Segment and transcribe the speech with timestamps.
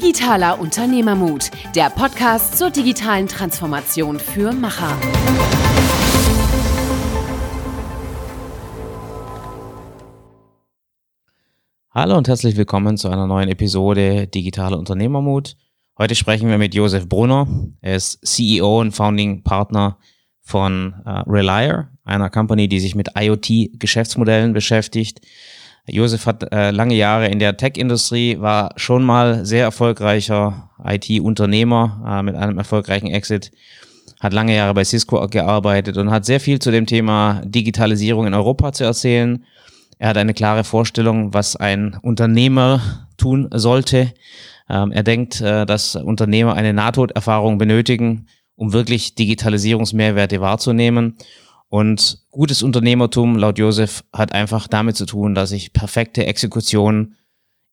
[0.00, 4.96] Digitaler Unternehmermut, der Podcast zur digitalen Transformation für Macher.
[11.90, 15.56] Hallo und herzlich willkommen zu einer neuen Episode Digitale Unternehmermut.
[15.98, 17.48] Heute sprechen wir mit Josef Brunner.
[17.80, 19.98] Er ist CEO und Founding Partner
[20.42, 25.22] von uh, Relier, einer Company, die sich mit IoT-Geschäftsmodellen beschäftigt.
[25.90, 32.22] Josef hat äh, lange Jahre in der Tech-Industrie, war schon mal sehr erfolgreicher IT-Unternehmer äh,
[32.22, 33.50] mit einem erfolgreichen Exit,
[34.20, 38.34] hat lange Jahre bei Cisco gearbeitet und hat sehr viel zu dem Thema Digitalisierung in
[38.34, 39.44] Europa zu erzählen.
[39.98, 42.80] Er hat eine klare Vorstellung, was ein Unternehmer
[43.16, 44.12] tun sollte.
[44.68, 51.16] Ähm, er denkt, äh, dass Unternehmer eine Nahtoderfahrung benötigen, um wirklich Digitalisierungsmehrwerte wahrzunehmen.
[51.70, 57.14] Und gutes Unternehmertum, laut Josef, hat einfach damit zu tun, dass ich perfekte Exekution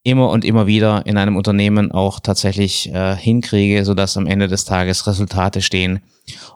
[0.04, 4.66] immer und immer wieder in einem Unternehmen auch tatsächlich äh, hinkriege, sodass am Ende des
[4.66, 6.02] Tages Resultate stehen.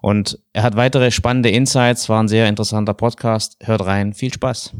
[0.01, 3.57] Und er hat weitere spannende Insights, war ein sehr interessanter Podcast.
[3.63, 4.73] Hört rein, viel Spaß.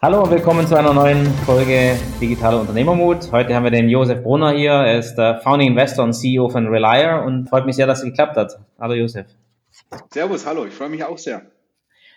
[0.00, 3.32] Hallo und willkommen zu einer neuen Folge Digitaler Unternehmermut.
[3.32, 4.72] Heute haben wir den Josef Brunner hier.
[4.72, 8.04] Er ist der Founding Investor und CEO von Relier und freut mich sehr, dass es
[8.04, 8.58] geklappt hat.
[8.78, 9.26] Hallo Josef.
[10.10, 11.42] Servus, hallo, ich freue mich auch sehr.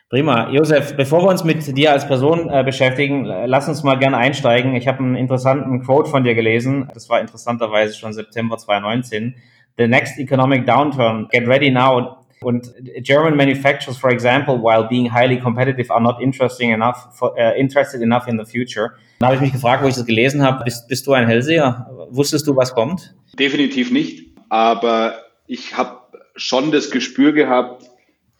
[0.09, 0.49] Prima.
[0.51, 4.73] Josef, bevor wir uns mit dir als Person äh, beschäftigen, lass uns mal gerne einsteigen.
[4.73, 6.89] Ich habe einen interessanten Quote von dir gelesen.
[6.93, 9.35] Das war interessanterweise schon September 2019.
[9.77, 12.23] The next economic downturn, get ready now.
[12.39, 17.59] Und German manufacturers, for example, while being highly competitive, are not interesting enough, for, uh,
[17.59, 18.91] interested enough in the future.
[19.19, 21.89] Da habe ich mich gefragt, wo ich das gelesen habe, bist, bist du ein Hellseher?
[22.11, 23.13] Wusstest du, was kommt?
[23.37, 24.27] Definitiv nicht.
[24.47, 25.15] Aber
[25.47, 25.99] ich habe
[26.35, 27.83] schon das Gespür gehabt,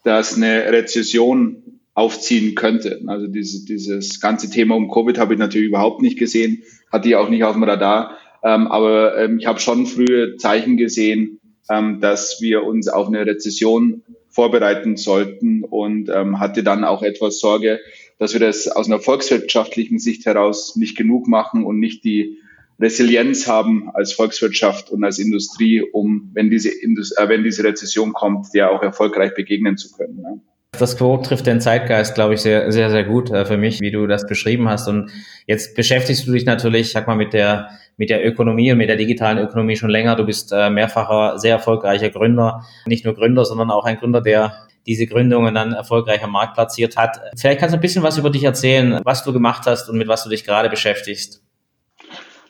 [0.04, 3.00] dass eine Rezession aufziehen könnte.
[3.06, 7.16] Also dieses, dieses ganze Thema um Covid habe ich natürlich überhaupt nicht gesehen, hatte ich
[7.16, 8.16] auch nicht auf dem Radar.
[8.44, 13.26] Ähm, aber ähm, ich habe schon frühe Zeichen gesehen, ähm, dass wir uns auf eine
[13.26, 17.80] Rezession vorbereiten sollten und ähm, hatte dann auch etwas Sorge,
[18.18, 22.38] dass wir das aus einer volkswirtschaftlichen Sicht heraus nicht genug machen und nicht die
[22.80, 28.12] Resilienz haben als Volkswirtschaft und als Industrie, um, wenn diese, Indus äh, wenn diese Rezession
[28.12, 30.20] kommt, der auch erfolgreich begegnen zu können.
[30.20, 30.40] Ne?
[30.78, 33.90] Das Quote trifft den Zeitgeist, glaube ich, sehr, sehr, sehr gut äh, für mich, wie
[33.90, 34.86] du das beschrieben hast.
[34.86, 35.10] Und
[35.46, 38.96] jetzt beschäftigst du dich natürlich, sag mal, mit der, mit der Ökonomie und mit der
[38.96, 40.14] digitalen Ökonomie schon länger.
[40.14, 42.64] Du bist äh, mehrfacher, sehr erfolgreicher Gründer.
[42.86, 46.96] Nicht nur Gründer, sondern auch ein Gründer, der diese Gründungen dann erfolgreich am Markt platziert
[46.96, 47.20] hat.
[47.36, 50.06] Vielleicht kannst du ein bisschen was über dich erzählen, was du gemacht hast und mit
[50.06, 51.42] was du dich gerade beschäftigst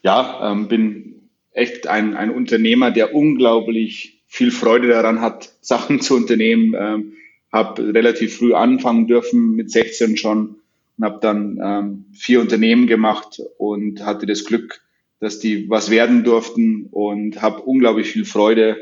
[0.02, 6.16] ja, ähm, bin echt ein, ein Unternehmer, der unglaublich viel Freude daran hat, Sachen zu
[6.16, 6.74] unternehmen.
[6.78, 7.12] Ähm,
[7.52, 10.56] habe relativ früh anfangen dürfen, mit 16 schon,
[10.98, 14.82] und habe dann ähm, vier Unternehmen gemacht und hatte das Glück,
[15.20, 18.76] dass die was werden durften und habe unglaublich viel Freude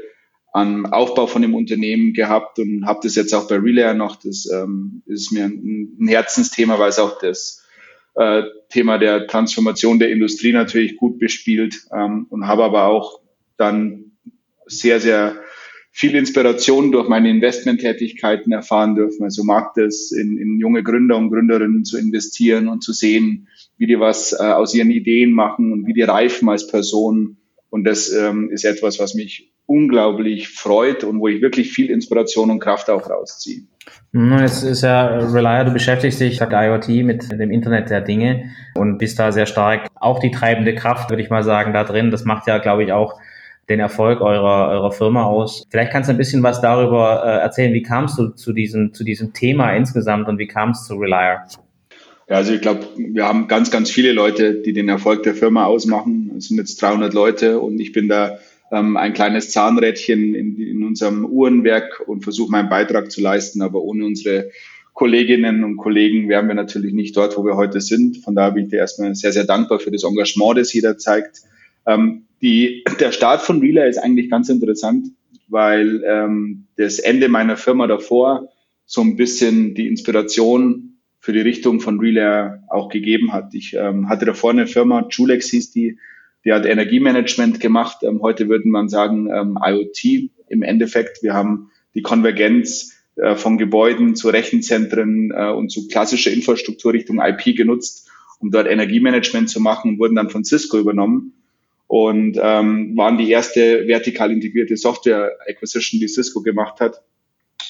[0.53, 4.17] am Aufbau von dem Unternehmen gehabt und habe das jetzt auch bei Relayer noch.
[4.17, 7.66] Das ähm, ist mir ein, ein Herzensthema, weil es auch das
[8.17, 13.21] äh, Thema der Transformation der Industrie natürlich gut bespielt ähm, und habe aber auch
[13.57, 14.13] dann
[14.67, 15.37] sehr, sehr
[15.93, 19.25] viel Inspiration durch meine Investmenttätigkeiten erfahren dürfen.
[19.25, 23.87] Also mag das in, in junge Gründer und Gründerinnen zu investieren und zu sehen, wie
[23.87, 27.39] die was äh, aus ihren Ideen machen und wie die reifen als Personen.
[27.71, 32.51] Und das ähm, ist etwas, was mich unglaublich freut und wo ich wirklich viel Inspiration
[32.51, 33.63] und Kraft auch rausziehe.
[34.13, 38.99] Es ist ja Relier, du beschäftigst dich mit IoT, mit dem Internet der Dinge und
[38.99, 42.11] bist da sehr stark auch die treibende Kraft, würde ich mal sagen, da drin.
[42.11, 43.21] Das macht ja, glaube ich, auch
[43.69, 45.67] den Erfolg eurer, eurer Firma aus.
[45.71, 47.75] Vielleicht kannst du ein bisschen was darüber äh, erzählen.
[47.75, 51.43] Wie kamst du zu diesem, zu diesem Thema insgesamt und wie kamst du zu Relier?
[52.29, 55.65] Ja, also ich glaube, wir haben ganz, ganz viele Leute, die den Erfolg der Firma
[55.65, 56.33] ausmachen.
[56.37, 58.39] Es sind jetzt 300 Leute und ich bin da
[58.73, 63.63] ähm, ein kleines Zahnrädchen in, in unserem Uhrenwerk und versuche meinen Beitrag zu leisten.
[63.63, 64.51] Aber ohne unsere
[64.93, 68.19] Kolleginnen und Kollegen wären wir natürlich nicht dort, wo wir heute sind.
[68.19, 71.43] Von daher bin ich dir erstmal sehr, sehr dankbar für das Engagement, das jeder zeigt.
[71.87, 75.09] Ähm, die, der Start von Relay ist eigentlich ganz interessant,
[75.49, 78.49] weil ähm, das Ende meiner Firma davor
[78.87, 83.53] so ein bisschen die Inspiration für die Richtung von Relay auch gegeben hat.
[83.53, 85.99] Ich ähm, hatte davor eine Firma, Julex hieß die,
[86.47, 87.99] die hat Energiemanagement gemacht.
[88.03, 91.23] Ähm, heute würde man sagen ähm, IoT im Endeffekt.
[91.23, 97.21] Wir haben die Konvergenz äh, von Gebäuden zu Rechenzentren äh, und zu klassischer Infrastruktur Richtung
[97.21, 98.09] IP genutzt,
[98.39, 101.33] um dort Energiemanagement zu machen und wurden dann von Cisco übernommen
[101.89, 107.03] und ähm, waren die erste vertikal integrierte Software Acquisition, die Cisco gemacht hat.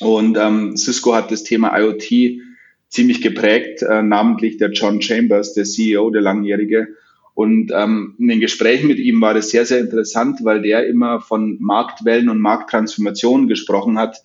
[0.00, 2.42] Und ähm, Cisco hat das Thema IoT
[2.88, 6.88] ziemlich geprägt, äh, namentlich der John Chambers, der CEO, der langjährige,
[7.36, 11.20] Und ähm, in den Gesprächen mit ihm war das sehr, sehr interessant, weil der immer
[11.20, 14.22] von Marktwellen und Markttransformationen gesprochen hat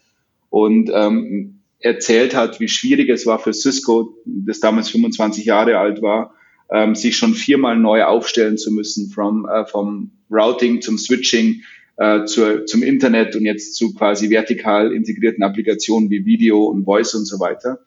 [0.50, 6.02] und ähm, erzählt hat, wie schwierig es war für Cisco, das damals 25 Jahre alt
[6.02, 6.36] war,
[6.72, 11.64] ähm, sich schon viermal neu aufstellen zu müssen, from, äh, vom Routing zum Switching
[11.98, 17.14] äh, zur, zum Internet und jetzt zu quasi vertikal integrierten Applikationen wie Video und Voice
[17.16, 17.80] und so weiter.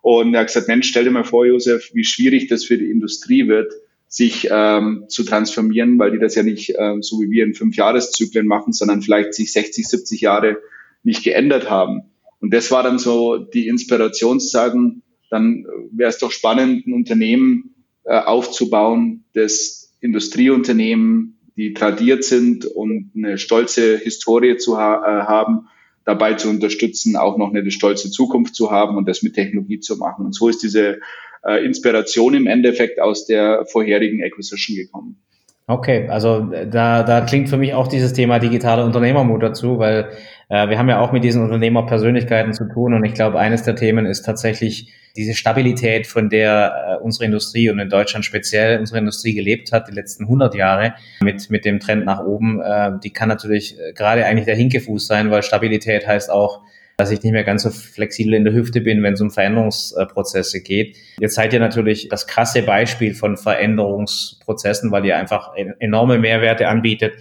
[0.00, 2.90] Und er hat gesagt, Mensch, stell dir mal vor, Josef, wie schwierig das für die
[2.90, 3.70] Industrie wird,
[4.12, 7.76] sich ähm, zu transformieren, weil die das ja nicht äh, so wie wir in fünf
[7.76, 10.58] Jahreszyklen machen, sondern vielleicht sich 60, 70 Jahre
[11.02, 12.02] nicht geändert haben.
[12.38, 16.92] Und das war dann so die Inspiration zu sagen, dann wäre es doch spannend, ein
[16.92, 17.74] Unternehmen
[18.04, 25.68] äh, aufzubauen, das Industrieunternehmen, die tradiert sind und eine stolze Historie zu ha äh, haben,
[26.04, 29.96] dabei zu unterstützen, auch noch eine stolze Zukunft zu haben und das mit Technologie zu
[29.96, 30.26] machen.
[30.26, 31.00] Und so ist diese
[31.46, 35.22] äh, Inspiration im Endeffekt aus der vorherigen Acquisition gekommen.
[35.66, 40.10] Okay, also äh, da, da klingt für mich auch dieses Thema digitale Unternehmermut dazu, weil
[40.48, 43.76] äh, wir haben ja auch mit diesen Unternehmerpersönlichkeiten zu tun und ich glaube, eines der
[43.76, 48.98] Themen ist tatsächlich diese Stabilität, von der äh, unsere Industrie und in Deutschland speziell unsere
[48.98, 53.10] Industrie gelebt hat, die letzten 100 Jahre mit, mit dem Trend nach oben, äh, die
[53.10, 56.62] kann natürlich äh, gerade eigentlich der Hinkefuß sein, weil Stabilität heißt auch,
[56.96, 60.60] dass ich nicht mehr ganz so flexibel in der Hüfte bin, wenn es um Veränderungsprozesse
[60.60, 60.96] geht.
[61.18, 67.14] Jetzt seid ihr natürlich das krasse Beispiel von Veränderungsprozessen, weil ihr einfach enorme Mehrwerte anbietet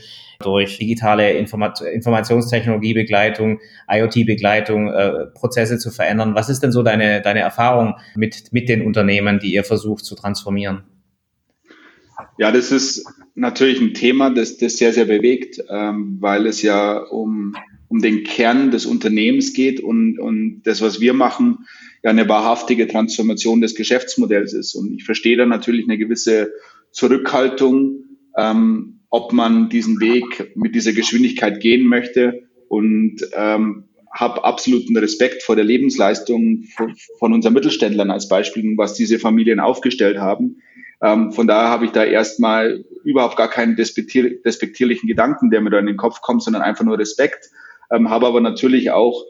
[0.44, 6.35] durch digitale Informat Informationstechnologiebegleitung, IoT-Begleitung, äh, Prozesse zu verändern.
[6.35, 10.15] Was ist denn so deine, deine Erfahrung mit, mit den Unternehmen, die ihr versucht zu
[10.15, 10.83] transformieren?
[12.38, 16.97] Ja, das ist natürlich ein Thema, das, das sehr, sehr bewegt, ähm, weil es ja
[16.97, 17.56] um
[17.92, 21.66] um den Kern des Unternehmens geht und, und das, was wir machen,
[22.02, 24.76] ja eine wahrhaftige Transformation des Geschäftsmodells ist.
[24.76, 26.54] Und ich verstehe da natürlich eine gewisse
[26.92, 28.06] Zurückhaltung,
[28.38, 35.44] ähm, ob man diesen Weg mit dieser Geschwindigkeit gehen möchte und ähm, habe absoluten Respekt
[35.44, 40.62] vor der Lebensleistung von, von unseren Mittelständlern als Beispiel, was diese Familien aufgestellt haben.
[41.02, 45.80] Ähm, von daher habe ich da erstmal überhaupt gar keinen despektierlichen Gedanken, der mir da
[45.80, 47.50] in den Kopf kommt, sondern einfach nur Respekt
[47.92, 49.26] ähm, habe aber natürlich auch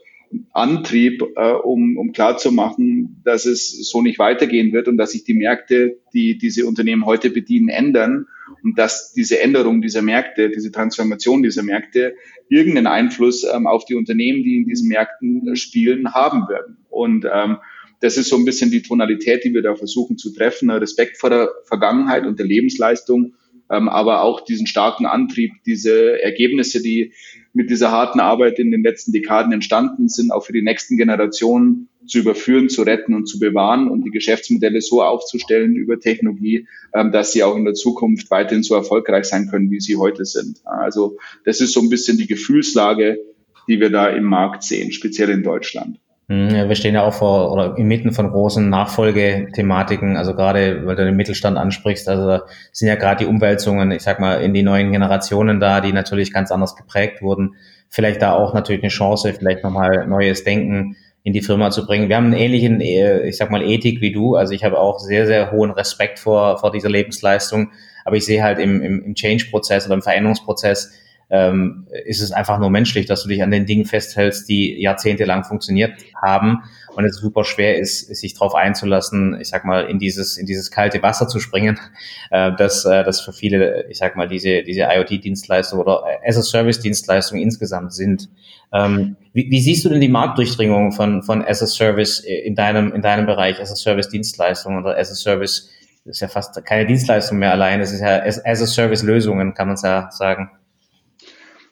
[0.52, 5.34] Antrieb, äh, um, um klarzumachen, dass es so nicht weitergehen wird und dass sich die
[5.34, 8.26] Märkte, die diese Unternehmen heute bedienen, ändern
[8.62, 12.14] und dass diese Änderung dieser Märkte, diese Transformation dieser Märkte
[12.48, 16.78] irgendeinen Einfluss ähm, auf die Unternehmen, die in diesen Märkten spielen, haben werden.
[16.88, 17.58] Und ähm,
[18.00, 20.70] das ist so ein bisschen die Tonalität, die wir da versuchen zu treffen.
[20.70, 23.34] Respekt vor der Vergangenheit und der Lebensleistung,
[23.70, 27.12] ähm, aber auch diesen starken Antrieb, diese Ergebnisse, die
[27.54, 31.88] mit dieser harten Arbeit in den letzten Dekaden entstanden sind, auch für die nächsten Generationen
[32.06, 37.12] zu überführen, zu retten und zu bewahren und die Geschäftsmodelle so aufzustellen über Technologie, ähm,
[37.12, 40.60] dass sie auch in der Zukunft weiterhin so erfolgreich sein können, wie sie heute sind.
[40.64, 43.18] Also das ist so ein bisschen die Gefühlslage,
[43.68, 45.98] die wir da im Markt sehen, speziell in Deutschland.
[46.32, 51.04] Mhm, wir stehen ja auch vor oder inmitten von großen Nachfolgethematiken, also gerade, weil du
[51.04, 52.42] den Mittelstand ansprichst, also
[52.72, 56.32] sind ja gerade die Umwälzungen, ich sag mal, in die neuen Generationen da, die natürlich
[56.32, 57.56] ganz anders geprägt wurden.
[57.90, 62.08] Vielleicht da auch natürlich eine Chance, vielleicht nochmal neues Denken in die Firma zu bringen.
[62.08, 64.34] Wir haben einen ähnlichen, äh, ich sag mal, Ethik wie du.
[64.34, 67.72] Also ich habe auch sehr, sehr hohen Respekt vor, vor dieser Lebensleistung.
[68.06, 70.92] Aber ich sehe halt im, im Change-Prozess oder im Veränderungsprozess
[71.32, 75.44] ähm, ist es einfach nur menschlich, dass du dich an den Dingen festhältst, die jahrzehntelang
[75.44, 76.62] funktioniert haben
[76.94, 80.70] und es super schwer ist, sich darauf einzulassen, ich sag mal, in dieses, in dieses
[80.70, 81.80] kalte Wasser zu springen,
[82.30, 87.94] äh, dass äh, das für viele, ich sag mal, diese, diese IoT-Dienstleistung oder as-a-Service-Dienstleistung insgesamt
[87.94, 88.28] sind.
[88.72, 93.24] Ähm, wie, wie siehst du denn die Marktdurchdringung von, von as-a-Service in deinem, in deinem
[93.24, 95.70] Bereich, as-a-Service-Dienstleistung oder as-a-Service,
[96.04, 99.82] das ist ja fast keine Dienstleistung mehr allein, es ist ja as-a-Service-Lösungen, kann man es
[99.82, 100.50] ja sagen.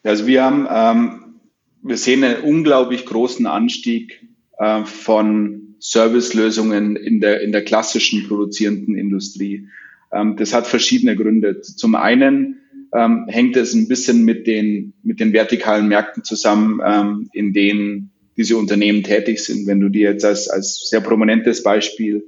[0.03, 1.41] Also wir haben, ähm,
[1.83, 4.27] wir sehen einen unglaublich großen Anstieg
[4.59, 9.69] äh, von Servicelösungen in der, in der klassischen produzierenden Industrie.
[10.13, 11.61] Ähm, das hat verschiedene Gründe.
[11.61, 12.61] Zum einen
[12.93, 18.11] ähm, hängt es ein bisschen mit den, mit den vertikalen Märkten zusammen, ähm, in denen
[18.37, 19.67] diese Unternehmen tätig sind.
[19.67, 22.25] Wenn du dir jetzt als, als sehr prominentes Beispiel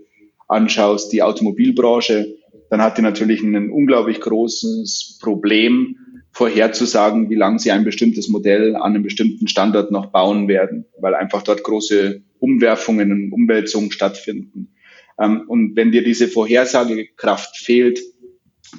[0.49, 2.37] anschaust, die Automobilbranche,
[2.71, 5.97] dann hat die natürlich ein unglaublich großes Problem,
[6.33, 11.15] vorherzusagen, wie lange sie ein bestimmtes Modell an einem bestimmten Standort noch bauen werden, weil
[11.15, 14.75] einfach dort große Umwerfungen und Umwälzungen stattfinden.
[15.21, 18.01] Ähm, und wenn dir diese Vorhersagekraft fehlt,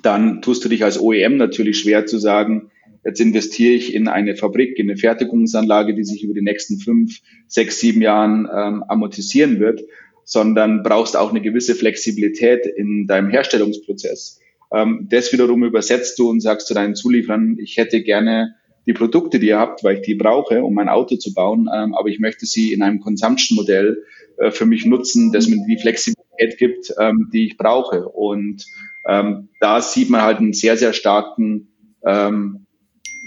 [0.01, 2.71] dann tust du dich als OEM natürlich schwer zu sagen,
[3.05, 7.19] jetzt investiere ich in eine Fabrik, in eine Fertigungsanlage, die sich über die nächsten fünf,
[7.47, 9.81] sechs, sieben Jahren ähm, amortisieren wird,
[10.23, 14.39] sondern brauchst auch eine gewisse Flexibilität in deinem Herstellungsprozess.
[14.73, 19.39] Ähm, das wiederum übersetzt du und sagst zu deinen Zulieferern, ich hätte gerne die Produkte,
[19.39, 22.19] die ihr habt, weil ich die brauche, um mein Auto zu bauen, ähm, aber ich
[22.19, 24.03] möchte sie in einem Consumption-Modell
[24.37, 28.07] äh, für mich nutzen, das mir die Flexibilität gibt, ähm, die ich brauche.
[28.09, 28.65] Und
[29.07, 31.69] ähm, da sieht man halt einen sehr, sehr starken,
[32.05, 32.65] ähm,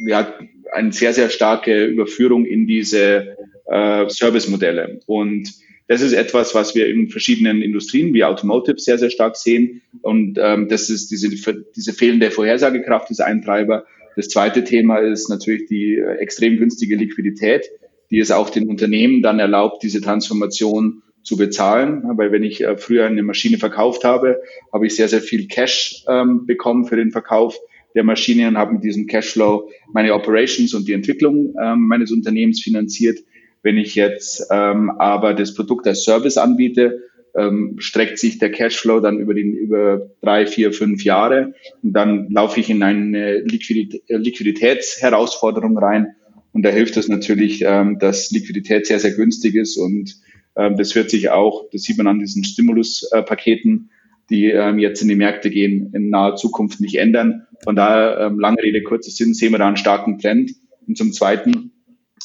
[0.07, 0.35] ja,
[0.73, 3.37] eine sehr, sehr starke Überführung in diese
[3.67, 5.00] äh, Service-Modelle.
[5.07, 5.50] Und
[5.88, 9.83] das ist etwas, was wir in verschiedenen Industrien wie Automotive sehr, sehr stark sehen.
[10.02, 11.31] Und ähm, das ist diese,
[11.76, 13.87] diese fehlende Vorhersagekraft ist ein Treiber.
[14.16, 17.71] Das zweite Thema ist natürlich die äh, extrem günstige Liquidität,
[18.11, 22.02] die es auch den Unternehmen dann erlaubt, diese Transformation zu bezahlen.
[22.16, 24.40] Weil wenn ich äh, früher eine Maschine verkauft habe,
[24.73, 27.57] habe ich sehr, sehr viel Cash ähm, bekommen für den Verkauf
[27.95, 32.61] der Maschine und habe mit diesem Cashflow meine Operations und die Entwicklung ähm, meines Unternehmens
[32.61, 33.21] finanziert.
[33.67, 37.03] Wenn ich jetzt ähm, aber das Produkt als Service anbiete,
[37.37, 42.31] ähm, streckt sich der Cashflow dann über, den, über drei, vier, fünf Jahre und dann
[42.31, 46.15] laufe ich in eine Liquidität, Liquiditätsherausforderung rein
[46.53, 50.15] und da hilft es natürlich, ähm, dass Liquidität sehr, sehr günstig ist und
[50.55, 53.91] ähm, das wird sich auch, das sieht man an diesen Stimuluspaketen,
[54.31, 57.49] die ähm, jetzt in die Märkte gehen, in naher Zukunft nicht ändern.
[57.65, 60.53] Von daher, ähm, lange Rede, kurzer Sinn, sehen wir da einen starken Trend.
[60.87, 61.73] Und zum Zweiten,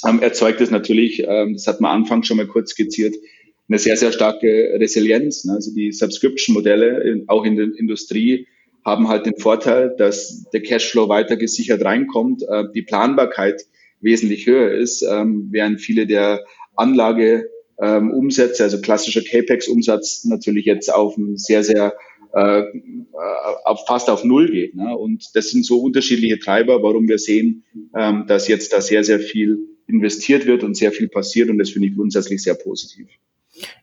[0.08, 3.16] ähm, erzeugt es natürlich, ähm, das hat man Anfang schon mal kurz skizziert,
[3.68, 4.48] eine sehr, sehr starke
[4.80, 5.46] Resilienz.
[5.46, 5.54] Ne?
[5.54, 8.48] Also die Subscription-Modelle, auch in der Industrie,
[8.84, 13.62] haben halt den Vorteil, dass der Cashflow weiter gesichert reinkommt, äh, die Planbarkeit
[14.02, 16.44] wesentlich höher ist, ähm, während viele der
[16.76, 21.94] Anlage ähm, also klassischer CAPEX-Umsatz natürlich jetzt auf ein sehr, sehr
[22.34, 22.64] äh,
[23.88, 24.76] fast auf Null geht.
[24.76, 24.98] Ne?
[24.98, 27.64] Und das sind so unterschiedliche Treiber, warum wir sehen,
[27.96, 29.60] ähm, dass jetzt da sehr, sehr viel
[29.92, 33.08] investiert wird und sehr viel passiert und das finde ich grundsätzlich sehr positiv.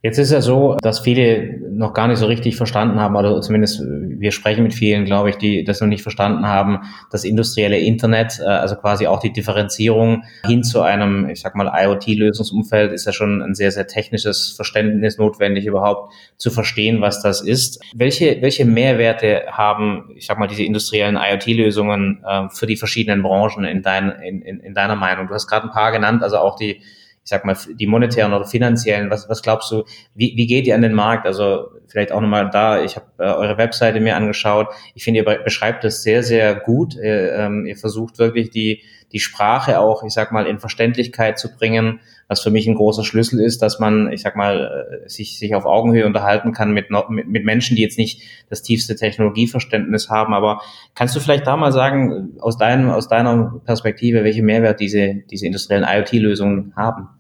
[0.03, 3.81] Jetzt ist ja so, dass viele noch gar nicht so richtig verstanden haben, oder zumindest
[3.81, 6.81] wir sprechen mit vielen, glaube ich, die das noch nicht verstanden haben,
[7.11, 11.71] das industrielle Internet, äh, also quasi auch die Differenzierung hin zu einem, ich sag mal,
[11.75, 17.41] IoT-Lösungsumfeld ist ja schon ein sehr, sehr technisches Verständnis notwendig, überhaupt zu verstehen, was das
[17.41, 17.81] ist.
[17.95, 23.65] Welche, welche Mehrwerte haben, ich sag mal, diese industriellen IoT-Lösungen äh, für die verschiedenen Branchen
[23.65, 25.29] in, dein, in, in, in deiner Meinung?
[25.29, 26.81] Du hast gerade ein paar genannt, also auch die
[27.29, 30.75] ich sag mal, die monetären oder finanziellen, was, was glaubst du, wie, wie geht ihr
[30.75, 31.27] an den Markt?
[31.27, 34.69] Also vielleicht auch nochmal da, ich habe äh, eure Webseite mir angeschaut.
[34.95, 36.95] Ich finde, ihr beschreibt das sehr, sehr gut.
[36.95, 38.83] Ihr, ähm, ihr versucht wirklich die,
[39.13, 43.05] die Sprache auch, ich sag mal, in Verständlichkeit zu bringen, was für mich ein großer
[43.05, 46.87] Schlüssel ist, dass man, ich sag mal, äh, sich, sich auf Augenhöhe unterhalten kann mit,
[47.11, 50.33] mit, mit Menschen, die jetzt nicht das tiefste Technologieverständnis haben.
[50.33, 50.63] Aber
[50.95, 55.45] kannst du vielleicht da mal sagen, aus, deinem, aus deiner Perspektive, welche Mehrwert diese, diese
[55.45, 57.18] industriellen IoT-Lösungen haben?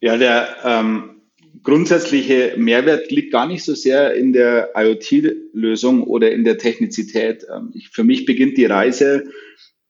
[0.00, 1.20] Ja, der ähm,
[1.62, 7.46] grundsätzliche Mehrwert liegt gar nicht so sehr in der IoT-Lösung oder in der Technizität.
[7.54, 9.24] Ähm, ich, für mich beginnt die Reise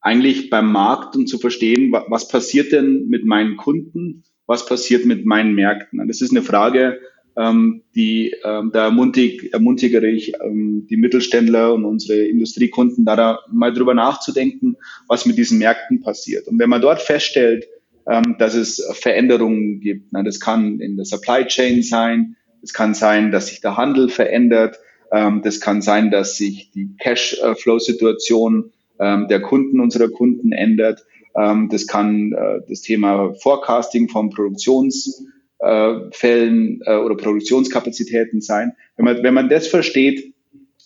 [0.00, 5.04] eigentlich beim Markt und zu verstehen, was, was passiert denn mit meinen Kunden, was passiert
[5.04, 6.00] mit meinen Märkten.
[6.00, 6.98] Und das ist eine Frage,
[7.36, 13.38] ähm, die ähm, da ermutig, ermutigere ich ähm, die Mittelständler und unsere Industriekunden da, da
[13.52, 14.76] mal drüber nachzudenken,
[15.06, 16.48] was mit diesen Märkten passiert.
[16.48, 17.68] Und wenn man dort feststellt,
[18.10, 20.12] ähm, dass es Veränderungen gibt.
[20.12, 24.08] Na, das kann in der Supply Chain sein, es kann sein, dass sich der Handel
[24.08, 24.80] verändert,
[25.12, 31.04] ähm, das kann sein, dass sich die Cash-Flow-Situation ähm, der Kunden unserer Kunden ändert.
[31.36, 38.72] Ähm, das kann äh, das Thema Forecasting von Produktionsfällen äh, oder Produktionskapazitäten sein.
[38.96, 40.34] Wenn man, wenn man das versteht,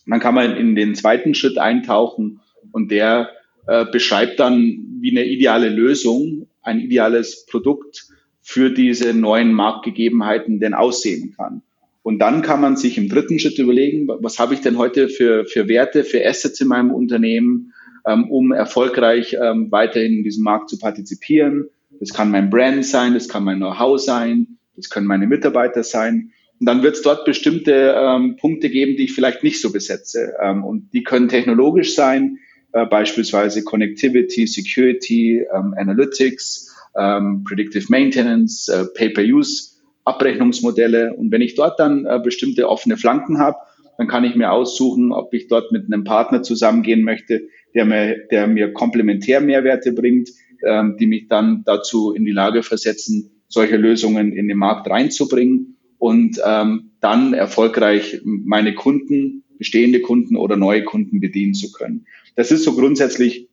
[0.07, 2.41] dann kann man in den zweiten Schritt eintauchen
[2.73, 3.31] und der
[3.67, 8.09] äh, beschreibt dann wie eine ideale Lösung ein ideales Produkt
[8.43, 11.63] für diese neuen Marktgegebenheiten denn aussehen kann.
[12.03, 15.47] Und dann kann man sich im dritten Schritt überlegen, was habe ich denn heute für,
[15.47, 17.73] für Werte, für Assets in meinem Unternehmen,
[18.07, 21.71] ähm, um erfolgreich ähm, weiterhin in diesem Markt zu partizipieren.
[22.01, 26.33] Das kann mein Brand sein, das kann mein Know-how sein, das können meine Mitarbeiter sein.
[26.61, 30.35] Und dann wird es dort bestimmte ähm, Punkte geben, die ich vielleicht nicht so besetze.
[30.43, 32.39] Ähm, und die können technologisch sein,
[32.75, 41.15] äh, beispielsweise Connectivity, Security, ähm, Analytics, ähm, Predictive Maintenance, äh, Pay-per-Use, Abrechnungsmodelle.
[41.15, 43.59] Und wenn ich dort dann äh, bestimmte offene Flanken habe,
[43.97, 48.27] dann kann ich mir aussuchen, ob ich dort mit einem Partner zusammengehen möchte, der mir,
[48.33, 50.31] der mir komplementär Mehrwerte bringt,
[50.67, 55.77] ähm, die mich dann dazu in die Lage versetzen, solche Lösungen in den Markt reinzubringen
[55.99, 62.07] und ähm, dann erfolgreich meine Kunden, bestehende Kunden oder neue Kunden bedienen zu können.
[62.37, 63.49] Das ist so grundsätzlich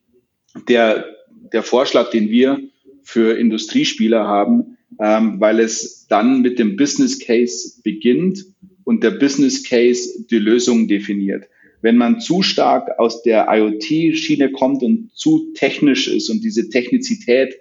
[0.67, 1.05] der,
[1.53, 2.59] der Vorschlag, den wir
[3.03, 8.45] für Industriespieler haben, ähm, weil es dann mit dem Business Case beginnt
[8.83, 11.45] und der Business Case die Lösung definiert.
[11.83, 17.55] wenn man zu stark aus der IoT-Schiene kommt und zu technisch ist und diese Technizität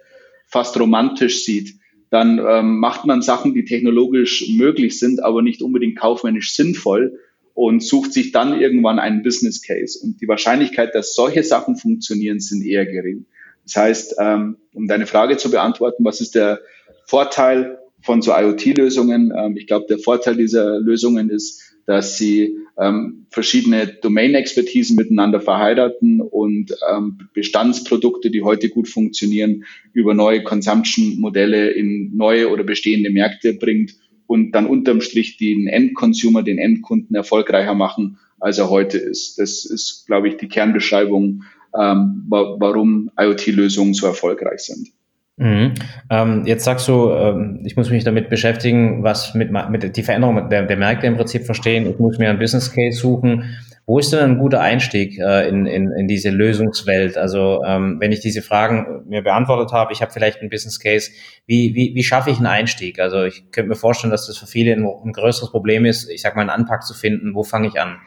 [0.45, 1.75] fast romantisch sieht,
[2.11, 7.17] dann ähm, macht man Sachen, die technologisch möglich sind, aber nicht unbedingt kaufmännisch sinnvoll
[7.53, 9.99] und sucht sich dann irgendwann einen Business Case.
[10.01, 13.25] Und die Wahrscheinlichkeit, dass solche Sachen funktionieren, sind eher gering.
[13.63, 16.61] Das heißt, ähm, um deine Frage zu beantworten, was ist der
[17.05, 19.33] Vorteil von so IoT-Lösungen?
[19.37, 26.21] Ähm, ich glaube, der Vorteil dieser Lösungen ist, dass sie ähm, verschiedene Domain-Expertisen miteinander verheiraten
[26.21, 33.53] und ähm, Bestandsprodukte, die heute gut funktionieren, über neue Consumption-Modelle in neue oder bestehende Märkte
[33.53, 33.95] bringt
[34.31, 39.37] und dann unterm Strich den Endconsumer, den Endkunden erfolgreicher machen, als er heute ist.
[39.39, 41.43] Das ist, glaube ich, die Kernbeschreibung,
[41.77, 44.87] ähm, warum IoT-Lösungen so erfolgreich sind.
[45.35, 45.73] Mhm.
[46.09, 50.49] Ähm, jetzt sagst du, ähm, ich muss mich damit beschäftigen, was mit, mit die Veränderung
[50.49, 51.85] der, der Märkte im Prinzip verstehen.
[51.89, 53.57] Ich muss mir ein Business Case suchen.
[53.85, 57.17] Wo ist denn ein guter Einstieg äh, in, in, in diese Lösungswelt?
[57.17, 61.11] Also ähm, wenn ich diese Fragen mir beantwortet habe, ich habe vielleicht ein Business Case,
[61.47, 62.99] wie, wie, wie schaffe ich einen Einstieg?
[62.99, 66.21] Also ich könnte mir vorstellen, dass das für viele ein, ein größeres Problem ist, ich
[66.21, 67.33] sag mal, einen Anpack zu finden.
[67.33, 67.97] Wo fange ich an?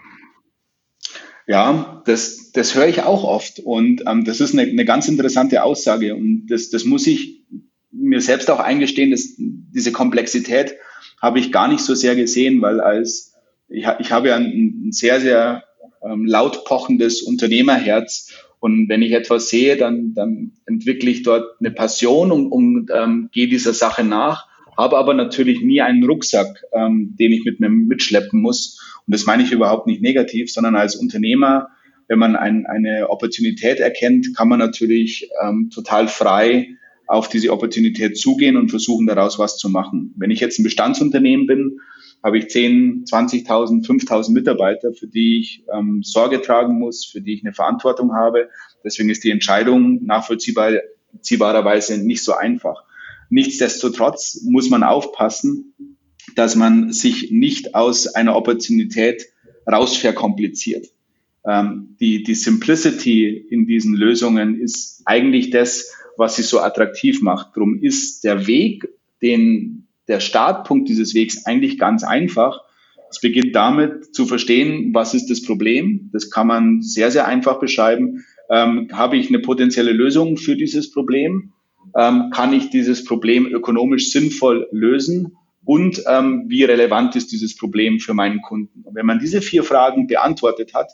[1.47, 5.63] Ja, das, das höre ich auch oft und ähm, das ist eine, eine ganz interessante
[5.63, 7.45] Aussage und das, das muss ich
[7.91, 10.77] mir selbst auch eingestehen, dass diese Komplexität
[11.21, 13.34] habe ich gar nicht so sehr gesehen, weil als
[13.75, 15.65] ich, ich habe ja ein, ein sehr, sehr
[16.03, 21.71] ähm, laut pochendes Unternehmerherz und wenn ich etwas sehe, dann, dann entwickle ich dort eine
[21.71, 27.15] Passion und, und ähm, gehe dieser Sache nach, habe aber natürlich nie einen Rucksack, ähm,
[27.19, 30.97] den ich mit mir mitschleppen muss und das meine ich überhaupt nicht negativ, sondern als
[30.97, 31.69] Unternehmer,
[32.09, 36.69] wenn man ein, eine Opportunität erkennt, kann man natürlich ähm, total frei
[37.07, 40.15] auf diese Opportunität zugehen und versuchen, daraus was zu machen.
[40.17, 41.81] Wenn ich jetzt ein Bestandsunternehmen bin,
[42.25, 47.35] habe ich 10, 20.000, 5.000 Mitarbeiter, für die ich ähm, Sorge tragen muss, für die
[47.35, 48.49] ich eine Verantwortung habe.
[48.83, 52.83] Deswegen ist die Entscheidung nachvollziehbarerweise nicht so einfach.
[53.29, 55.75] Nichtsdestotrotz muss man aufpassen,
[56.35, 59.27] dass man sich nicht aus einer Opportunität
[59.71, 60.87] raus verkompliziert.
[61.47, 67.55] Ähm, die, die Simplicity in diesen Lösungen ist eigentlich das, was sie so attraktiv macht.
[67.55, 68.89] Drum ist der Weg,
[69.21, 69.74] den,
[70.09, 72.61] der Startpunkt dieses Wegs eigentlich ganz einfach.
[73.11, 76.11] Es beginnt damit zu verstehen, was ist das Problem.
[76.13, 78.25] Das kann man sehr, sehr einfach beschreiben.
[78.51, 81.53] Ähm, habe ich eine potenzielle Lösung für dieses Problem?
[81.97, 85.37] Ähm, kann ich dieses Problem ökonomisch sinnvoll lösen?
[85.65, 88.83] und ähm, wie relevant ist dieses Problem für meinen Kunden.
[88.83, 90.93] Und wenn man diese vier Fragen beantwortet hat,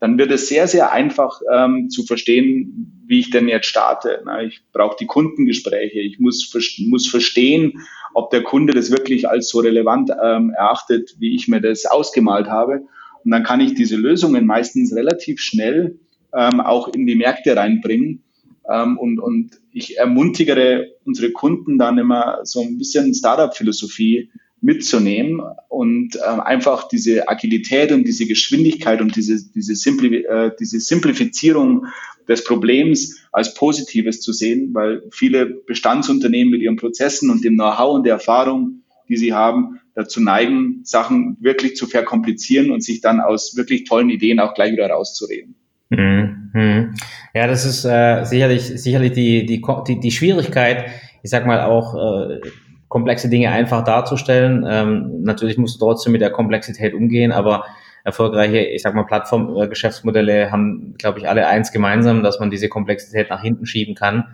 [0.00, 4.22] dann wird es sehr, sehr einfach ähm, zu verstehen, wie ich denn jetzt starte.
[4.24, 6.52] Na, ich brauche die Kundengespräche, ich muss,
[6.86, 7.80] muss verstehen,
[8.14, 12.48] ob der Kunde das wirklich als so relevant ähm, erachtet, wie ich mir das ausgemalt
[12.48, 12.82] habe.
[13.24, 15.98] Und dann kann ich diese Lösungen meistens relativ schnell
[16.34, 18.22] ähm, auch in die Märkte reinbringen
[18.68, 24.30] ähm, und, und ich ermuntigere unsere Kunden dann immer so ein bisschen Startup-Philosophie
[24.60, 30.80] mitzunehmen und äh, einfach diese Agilität und diese Geschwindigkeit und diese, diese, Simpli äh, diese
[30.80, 31.86] Simplifizierung
[32.28, 37.94] des Problems als Positives zu sehen, weil viele Bestandsunternehmen mit ihren Prozessen und dem Know-how
[37.94, 43.20] und der Erfahrung, die sie haben, dazu neigen, Sachen wirklich zu verkomplizieren und sich dann
[43.20, 45.54] aus wirklich tollen Ideen auch gleich wieder rauszureden.
[45.90, 46.94] Mhm.
[47.34, 50.86] Ja, das ist äh, sicherlich, sicherlich die, die, die, die Schwierigkeit,
[51.22, 52.40] ich sag mal auch, äh,
[52.88, 54.66] komplexe Dinge einfach darzustellen.
[54.68, 57.64] Ähm, natürlich musst du trotzdem mit der Komplexität umgehen, aber
[58.04, 63.28] erfolgreiche, ich sag mal, Plattformgeschäftsmodelle haben, glaube ich, alle eins gemeinsam, dass man diese Komplexität
[63.28, 64.24] nach hinten schieben kann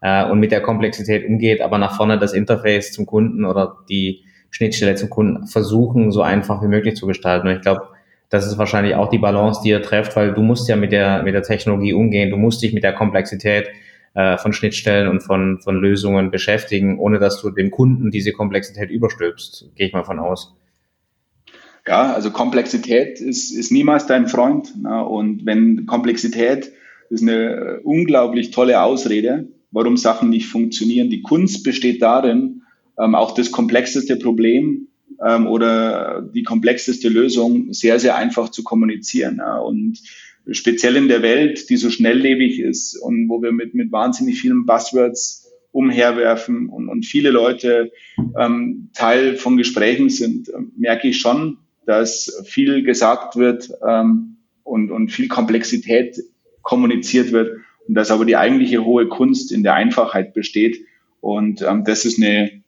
[0.00, 4.24] äh, und mit der Komplexität umgeht, aber nach vorne das Interface zum Kunden oder die
[4.50, 7.46] Schnittstelle zum Kunden versuchen, so einfach wie möglich zu gestalten.
[7.46, 7.82] Und ich glaube,
[8.30, 11.22] das ist wahrscheinlich auch die Balance, die ihr trefft, weil du musst ja mit der,
[11.22, 13.68] mit der Technologie umgehen, du musst dich mit der Komplexität
[14.14, 18.90] äh, von Schnittstellen und von, von Lösungen beschäftigen, ohne dass du dem Kunden diese Komplexität
[18.90, 20.56] überstülpst, gehe ich mal von aus.
[21.86, 24.82] Ja, also Komplexität ist, ist niemals dein Freund.
[24.82, 25.04] Ne?
[25.04, 26.72] Und wenn Komplexität
[27.08, 31.10] ist eine unglaublich tolle Ausrede, warum Sachen nicht funktionieren.
[31.10, 32.62] Die Kunst besteht darin,
[32.98, 34.88] ähm, auch das komplexeste Problem
[35.24, 39.36] ähm, oder die komplexeste Lösung sehr, sehr einfach zu kommunizieren.
[39.38, 39.58] Ja.
[39.58, 39.98] Und
[40.50, 44.66] speziell in der Welt, die so schnelllebig ist und wo wir mit, mit wahnsinnig vielen
[44.66, 47.92] Buzzwords umherwerfen und, und viele Leute
[48.38, 54.90] ähm, Teil von Gesprächen sind, äh, merke ich schon, dass viel gesagt wird ähm, und,
[54.90, 56.20] und viel Komplexität
[56.62, 60.84] kommuniziert wird und dass aber die eigentliche hohe Kunst in der Einfachheit besteht.
[61.20, 62.62] Und ähm, das ist eine,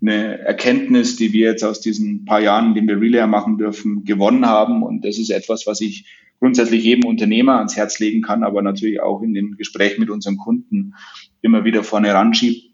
[0.00, 4.04] eine Erkenntnis, die wir jetzt aus diesen paar Jahren, in denen wir Relay machen dürfen,
[4.04, 4.82] gewonnen haben.
[4.82, 6.06] Und das ist etwas, was ich
[6.40, 10.38] grundsätzlich jedem Unternehmer ans Herz legen kann, aber natürlich auch in den Gesprächen mit unseren
[10.38, 10.94] Kunden
[11.42, 12.70] immer wieder vorne ranschiebt.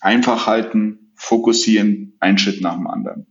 [0.00, 3.26] Einfach halten, fokussieren, ein Schritt nach dem anderen.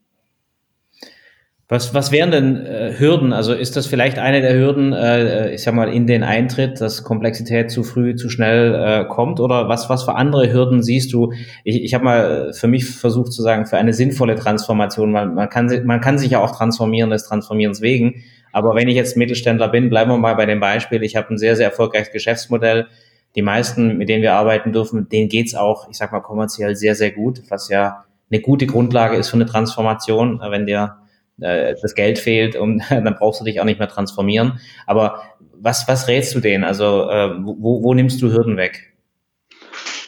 [1.70, 3.34] Was, was wären denn äh, Hürden?
[3.34, 7.04] Also ist das vielleicht eine der Hürden, äh, ich sag mal, in den Eintritt, dass
[7.04, 9.42] Komplexität zu früh, zu schnell äh, kommt?
[9.42, 11.34] Oder was, was für andere Hürden siehst du?
[11.66, 15.50] Ich, ich habe mal für mich versucht zu sagen, für eine sinnvolle Transformation, man, man,
[15.50, 18.24] kann, man kann sich ja auch transformieren des Transformierens wegen.
[18.58, 21.38] Aber wenn ich jetzt Mittelständler bin, bleiben wir mal bei dem Beispiel, ich habe ein
[21.38, 22.88] sehr, sehr erfolgreiches Geschäftsmodell.
[23.36, 26.96] Die meisten, mit denen wir arbeiten dürfen, denen geht's auch, ich sag mal, kommerziell sehr,
[26.96, 30.98] sehr gut, was ja eine gute Grundlage ist für eine Transformation, wenn dir
[31.40, 34.60] äh, das Geld fehlt und dann brauchst du dich auch nicht mehr transformieren.
[34.88, 35.22] Aber
[35.54, 36.64] was, was rätst du denen?
[36.64, 38.92] Also äh, wo, wo nimmst du Hürden weg?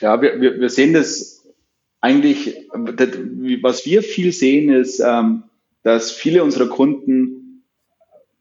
[0.01, 1.45] Ja, wir, wir, wir sehen das
[2.01, 3.09] eigentlich, das,
[3.61, 5.43] was wir viel sehen, ist, ähm,
[5.83, 7.38] dass viele unserer Kunden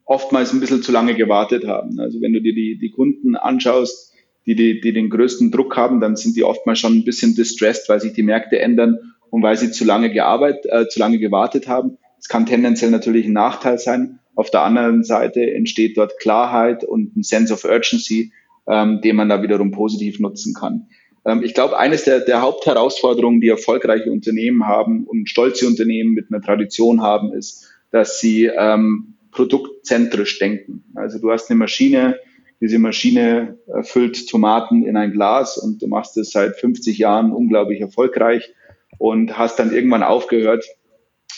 [0.09, 2.01] oftmals ein bisschen zu lange gewartet haben.
[2.01, 4.14] Also wenn du dir die, die Kunden anschaust,
[4.47, 7.88] die, die, die den größten Druck haben, dann sind die oftmals schon ein bisschen distressed,
[7.90, 11.68] weil sich die Märkte ändern und weil sie zu lange gearbeitet, äh, zu lange gewartet
[11.68, 11.99] haben.
[12.18, 14.18] Es kann tendenziell natürlich ein Nachteil sein.
[14.35, 18.33] Auf der anderen Seite entsteht dort Klarheit und ein Sense of Urgency,
[18.66, 20.87] ähm, den man da wiederum positiv nutzen kann.
[21.27, 26.29] Ähm, ich glaube, eines der, der Hauptherausforderungen, die erfolgreiche Unternehmen haben und stolze Unternehmen mit
[26.31, 30.83] einer Tradition haben, ist, dass sie ähm, produktzentrisch denken.
[30.96, 32.18] Also du hast eine Maschine,
[32.61, 37.81] diese Maschine füllt Tomaten in ein Glas und du machst es seit 50 Jahren unglaublich
[37.81, 38.53] erfolgreich
[38.98, 40.64] und hast dann irgendwann aufgehört,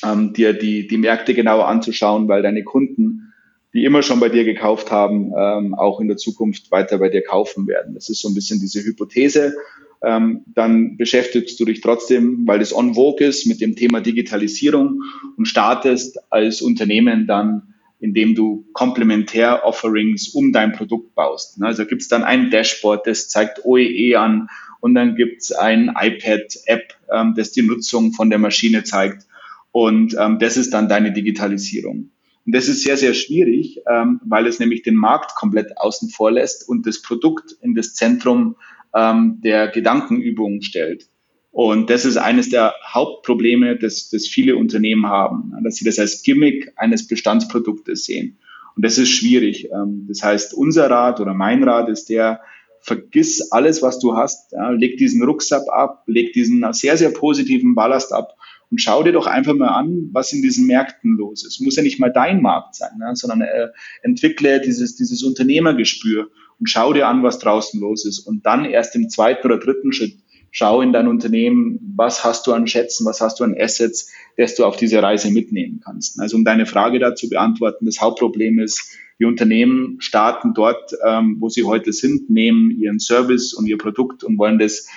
[0.02, 3.34] ähm, dir die, die Märkte genauer anzuschauen, weil deine Kunden,
[3.74, 7.22] die immer schon bei dir gekauft haben, ähm, auch in der Zukunft weiter bei dir
[7.22, 7.92] kaufen werden.
[7.92, 9.56] Das ist so ein bisschen diese Hypothese.
[10.02, 15.02] Ähm, dann beschäftigst du dich trotzdem, weil es on vogue ist, mit dem Thema Digitalisierung
[15.36, 17.69] und startest als Unternehmen dann,
[18.00, 21.62] indem du Komplementär-Offerings um dein Produkt baust.
[21.62, 24.48] Also gibt es dann ein Dashboard, das zeigt OEE e an
[24.80, 29.26] und dann gibt es ein iPad-App, ähm, das die Nutzung von der Maschine zeigt.
[29.70, 32.10] Und ähm, das ist dann deine Digitalisierung.
[32.46, 36.32] Und das ist sehr, sehr schwierig, ähm, weil es nämlich den Markt komplett außen vor
[36.32, 38.56] lässt und das Produkt in das Zentrum
[38.92, 41.06] der Gedankenübung stellt.
[41.52, 46.22] Und das ist eines der Hauptprobleme, das, das viele Unternehmen haben, dass sie das als
[46.22, 48.38] Gimmick eines Bestandsproduktes sehen.
[48.76, 49.68] Und das ist schwierig.
[49.72, 52.40] Ähm, das heißt, unser Rat oder mein Rat ist der,
[52.82, 58.12] vergiss alles, was du hast, leg diesen Rucksack ab, leg diesen sehr, sehr positiven Ballast
[58.12, 58.36] ab
[58.70, 61.60] und schau dir doch einfach mal an, was in diesen Märkten los ist.
[61.60, 63.68] Muss ja nicht mal dein Markt sein, sondern äh,
[64.02, 68.20] entwickle dieses, dieses Unternehmergespür und schau dir an, was draußen los ist.
[68.20, 70.14] Und dann erst im zweiten oder dritten Schritt
[70.50, 74.54] schau in dein Unternehmen, was hast du an Schätzen, was hast du an Assets, das
[74.54, 76.20] du auf diese Reise mitnehmen kannst.
[76.20, 81.50] Also um deine Frage dazu beantworten, das Hauptproblem ist, die Unternehmen starten dort, ähm, wo
[81.50, 84.88] sie heute sind, nehmen ihren Service und ihr Produkt und wollen das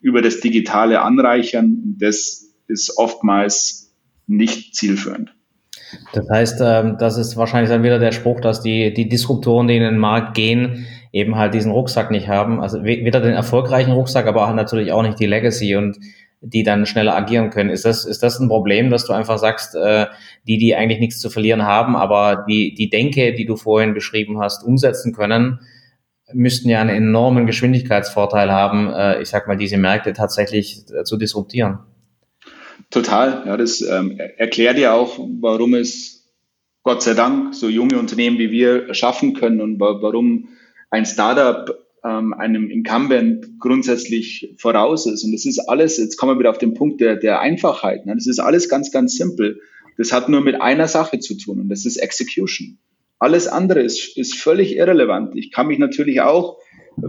[0.00, 1.96] über das Digitale anreichern.
[1.98, 3.94] Das ist oftmals
[4.26, 5.32] nicht zielführend.
[6.12, 9.76] Das heißt, ähm, das ist wahrscheinlich dann wieder der Spruch, dass die, die Disruptoren, die
[9.76, 12.60] in den Markt gehen, eben halt diesen Rucksack nicht haben.
[12.60, 15.98] Also weder den erfolgreichen Rucksack, aber auch natürlich auch nicht die Legacy und
[16.40, 17.70] die dann schneller agieren können.
[17.70, 20.06] Ist das, ist das ein Problem, dass du einfach sagst, äh,
[20.46, 24.38] die, die eigentlich nichts zu verlieren haben, aber die, die Denke, die du vorhin beschrieben
[24.38, 25.60] hast, umsetzen können,
[26.32, 31.80] müssten ja einen enormen Geschwindigkeitsvorteil haben, äh, ich sag mal, diese Märkte tatsächlich zu disruptieren?
[32.90, 33.42] Total.
[33.46, 36.18] Ja, das ähm, erklärt ja auch, warum es
[36.82, 40.48] Gott sei Dank so junge Unternehmen wie wir schaffen können und warum
[40.90, 45.24] ein Startup ähm, einem Incumbent grundsätzlich voraus ist.
[45.24, 48.06] Und das ist alles, jetzt kommen wir wieder auf den Punkt der, der Einfachheit.
[48.06, 48.14] Ne?
[48.14, 49.60] Das ist alles ganz, ganz simpel.
[49.96, 52.78] Das hat nur mit einer Sache zu tun und das ist Execution.
[53.18, 55.34] Alles andere ist, ist völlig irrelevant.
[55.34, 56.58] Ich kann mich natürlich auch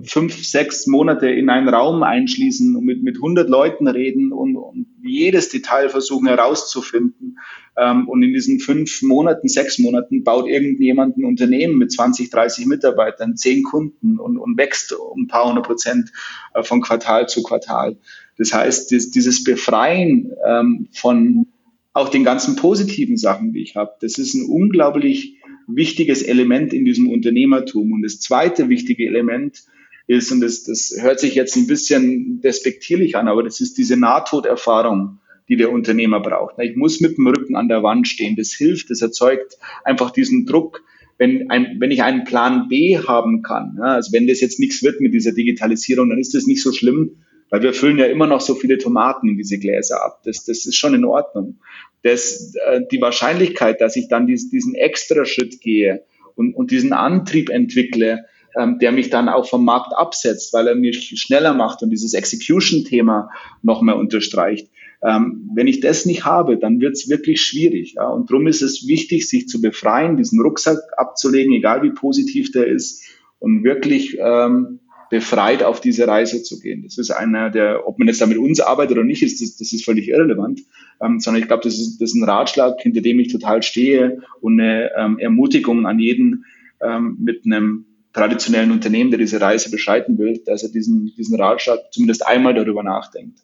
[0.04, 4.88] fünf, sechs Monate in einen Raum einschließen und mit, mit 100 Leuten reden und, und
[5.04, 7.40] jedes Detail versuchen herauszufinden.
[7.78, 12.66] Ähm, und in diesen fünf Monaten, sechs Monaten baut irgendjemand ein Unternehmen mit 20, 30
[12.66, 16.12] Mitarbeitern, zehn Kunden und, und wächst um ein paar hundert Prozent
[16.54, 17.98] äh, von Quartal zu Quartal.
[18.38, 21.48] Das heißt, dieses Befreien ähm, von
[21.94, 26.86] auch den ganzen positiven Sachen, die ich habe, das ist ein unglaublich wichtiges Element in
[26.86, 27.92] diesem Unternehmertum.
[27.92, 29.64] Und das zweite wichtige Element
[30.10, 35.20] und das, das hört sich jetzt ein bisschen despektierlich an, aber das ist diese Nahtoderfahrung,
[35.48, 36.56] die der Unternehmer braucht.
[36.60, 38.36] Ich muss mit dem Rücken an der Wand stehen.
[38.36, 40.84] Das hilft, das erzeugt einfach diesen Druck,
[41.20, 43.78] wenn, ein, wenn ich einen Plan B haben kann.
[43.80, 47.18] Also wenn das jetzt nichts wird mit dieser Digitalisierung, dann ist das nicht so schlimm,
[47.52, 50.22] weil wir füllen ja immer noch so viele Tomaten in diese Gläser ab.
[50.24, 51.60] Das, das ist schon in Ordnung.
[52.02, 56.04] Das, äh, die Wahrscheinlichkeit, dass ich dann dies, diesen extra Schritt gehe
[56.36, 58.26] und, und diesen Antrieb entwickle,
[58.58, 62.14] ähm, der mich dann auch vom Markt absetzt, weil er mich schneller macht und dieses
[62.14, 63.30] Execution-Thema
[63.62, 64.70] noch mehr unterstreicht.
[65.02, 67.94] Ähm, wenn ich das nicht habe, dann wird es wirklich schwierig.
[67.96, 68.10] Ja?
[68.10, 72.68] Und darum ist es wichtig, sich zu befreien, diesen Rucksack abzulegen, egal wie positiv der
[72.68, 73.04] ist,
[73.40, 76.84] und wirklich ähm, befreit auf diese Reise zu gehen.
[76.84, 79.58] Das ist einer der, ob man jetzt da mit uns arbeitet oder nicht, ist das,
[79.58, 80.62] das ist völlig irrelevant,
[81.02, 84.22] ähm, sondern ich glaube, das ist, das ist ein Ratschlag, hinter dem ich total stehe
[84.42, 86.46] und eine ähm, Ermutigung an jeden
[86.82, 91.80] ähm, mit einem traditionellen Unternehmen, der diese Reise beschreiten will, dass er diesen, diesen Ratschlag
[91.92, 93.40] zumindest einmal darüber nachdenkt.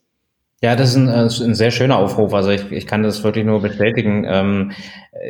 [0.61, 2.33] Ja, das ist ein, äh, ein sehr schöner Aufruf.
[2.33, 4.25] Also ich, ich kann das wirklich nur bestätigen.
[4.27, 4.71] Ähm,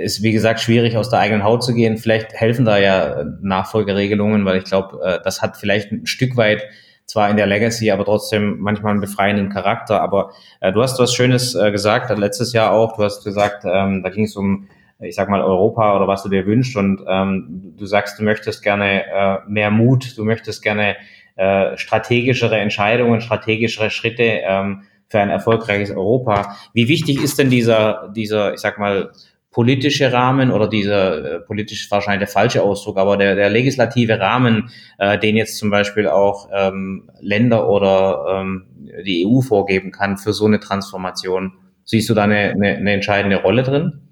[0.01, 1.97] ist wie gesagt schwierig aus der eigenen Haut zu gehen.
[1.97, 6.63] Vielleicht helfen da ja Nachfolgeregelungen, weil ich glaube, äh, das hat vielleicht ein Stück weit
[7.05, 10.01] zwar in der Legacy, aber trotzdem manchmal einen befreienden Charakter.
[10.01, 12.95] Aber äh, du hast was Schönes äh, gesagt, letztes Jahr auch.
[12.95, 14.67] Du hast gesagt, ähm, da ging es um,
[14.99, 16.75] ich sag mal, Europa oder was du dir wünschst.
[16.75, 20.95] Und ähm, du sagst, du möchtest gerne äh, mehr Mut, du möchtest gerne
[21.35, 24.23] äh, strategischere Entscheidungen, strategischere Schritte.
[24.23, 26.57] Ähm, für ein erfolgreiches Europa.
[26.73, 29.11] Wie wichtig ist denn dieser, dieser, ich sag mal,
[29.51, 34.69] politische Rahmen oder dieser äh, politisch wahrscheinlich der falsche Ausdruck, aber der, der legislative Rahmen,
[34.97, 38.65] äh, den jetzt zum Beispiel auch ähm, Länder oder ähm,
[39.05, 41.53] die EU vorgeben kann für so eine Transformation.
[41.85, 44.04] Siehst du da eine, eine, eine entscheidende Rolle drin?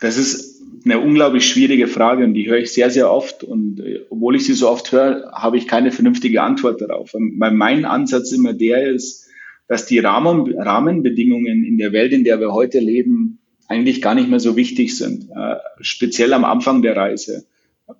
[0.00, 3.42] Das ist eine unglaublich schwierige Frage und die höre ich sehr, sehr oft.
[3.42, 7.14] Und äh, obwohl ich sie so oft höre, habe ich keine vernünftige Antwort darauf.
[7.14, 9.28] Weil mein Ansatz immer der ist,
[9.66, 14.28] dass die Rahmen, Rahmenbedingungen in der Welt, in der wir heute leben, eigentlich gar nicht
[14.28, 17.46] mehr so wichtig sind, äh, speziell am Anfang der Reise,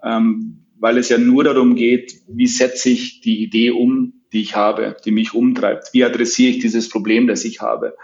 [0.04, 4.57] ähm, weil es ja nur darum geht, wie setze ich die Idee um, die ich
[4.57, 7.94] habe, die mich umtreibt, wie adressiere ich dieses Problem, das ich habe.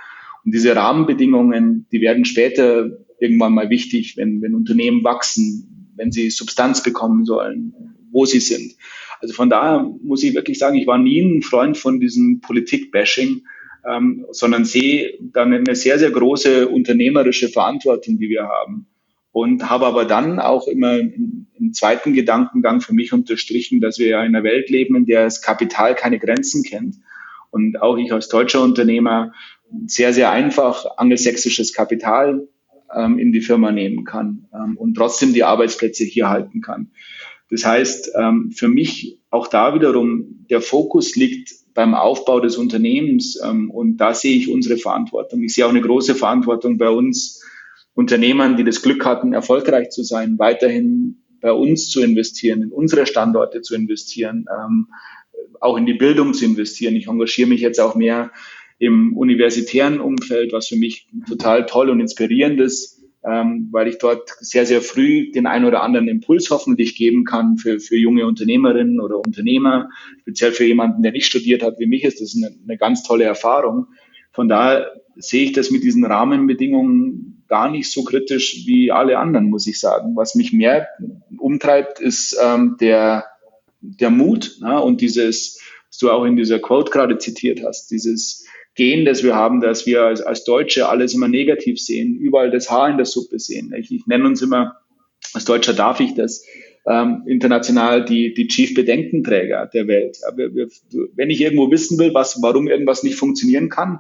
[0.45, 2.91] Und diese Rahmenbedingungen, die werden später
[3.21, 7.75] irgendwann mal wichtig, wenn, wenn Unternehmen wachsen, wenn sie Substanz bekommen sollen,
[8.11, 8.75] wo sie sind.
[9.21, 13.43] Also von daher muss ich wirklich sagen, ich war nie ein Freund von diesem Politik-Bashing,
[13.89, 18.87] ähm, sondern sehe dann eine sehr, sehr große unternehmerische Verantwortung, die wir haben.
[19.33, 24.21] Und habe aber dann auch immer im zweiten Gedankengang für mich unterstrichen, dass wir ja
[24.23, 26.97] in einer Welt leben, in der das Kapital keine Grenzen kennt.
[27.51, 29.33] Und auch ich als deutscher Unternehmer
[29.87, 32.49] sehr, sehr einfach angelsächsisches Kapital
[32.95, 36.91] ähm, in die Firma nehmen kann ähm, und trotzdem die Arbeitsplätze hier halten kann.
[37.51, 43.39] Das heißt, ähm, für mich auch da wiederum, der Fokus liegt beim Aufbau des Unternehmens
[43.45, 45.43] ähm, und da sehe ich unsere Verantwortung.
[45.43, 47.43] Ich sehe auch eine große Verantwortung bei uns
[47.95, 53.07] Unternehmern, die das Glück hatten, erfolgreich zu sein, weiterhin bei uns zu investieren, in unsere
[53.07, 54.89] Standorte zu investieren, ähm,
[55.61, 56.97] auch in die Bildung zu investieren.
[56.97, 58.31] Ich engagiere mich jetzt auch mehr
[58.81, 64.31] im universitären Umfeld, was für mich total toll und inspirierend ist ähm, weil ich dort
[64.41, 69.01] sehr, sehr früh den ein oder anderen Impuls hoffentlich geben kann für, für junge Unternehmerinnen
[69.01, 69.91] oder Unternehmer,
[70.23, 73.25] speziell für jemanden, der nicht studiert hat wie mich, ist das eine, eine ganz tolle
[73.25, 73.89] Erfahrung.
[74.33, 79.51] Von daher sehe ich das mit diesen Rahmenbedingungen gar nicht so kritisch wie alle anderen,
[79.51, 80.17] muss ich sagen.
[80.17, 80.89] Was mich mehr
[81.37, 83.27] umtreibt, ist ähm, der,
[83.81, 88.47] der Mut ja, und dieses, was du auch in dieser Quote gerade zitiert hast, dieses
[88.81, 92.71] Gen, das wir haben, dass wir als, als Deutsche alles immer negativ sehen, überall das
[92.71, 93.75] Haar in der Suppe sehen.
[93.79, 94.77] Ich, ich nenne uns immer,
[95.35, 96.47] als Deutscher darf ich das,
[96.89, 100.17] ähm, international die, die Chief Bedenkenträger der Welt.
[100.27, 100.69] Aber wir,
[101.15, 103.99] wenn ich irgendwo wissen will, was, warum irgendwas nicht funktionieren kann,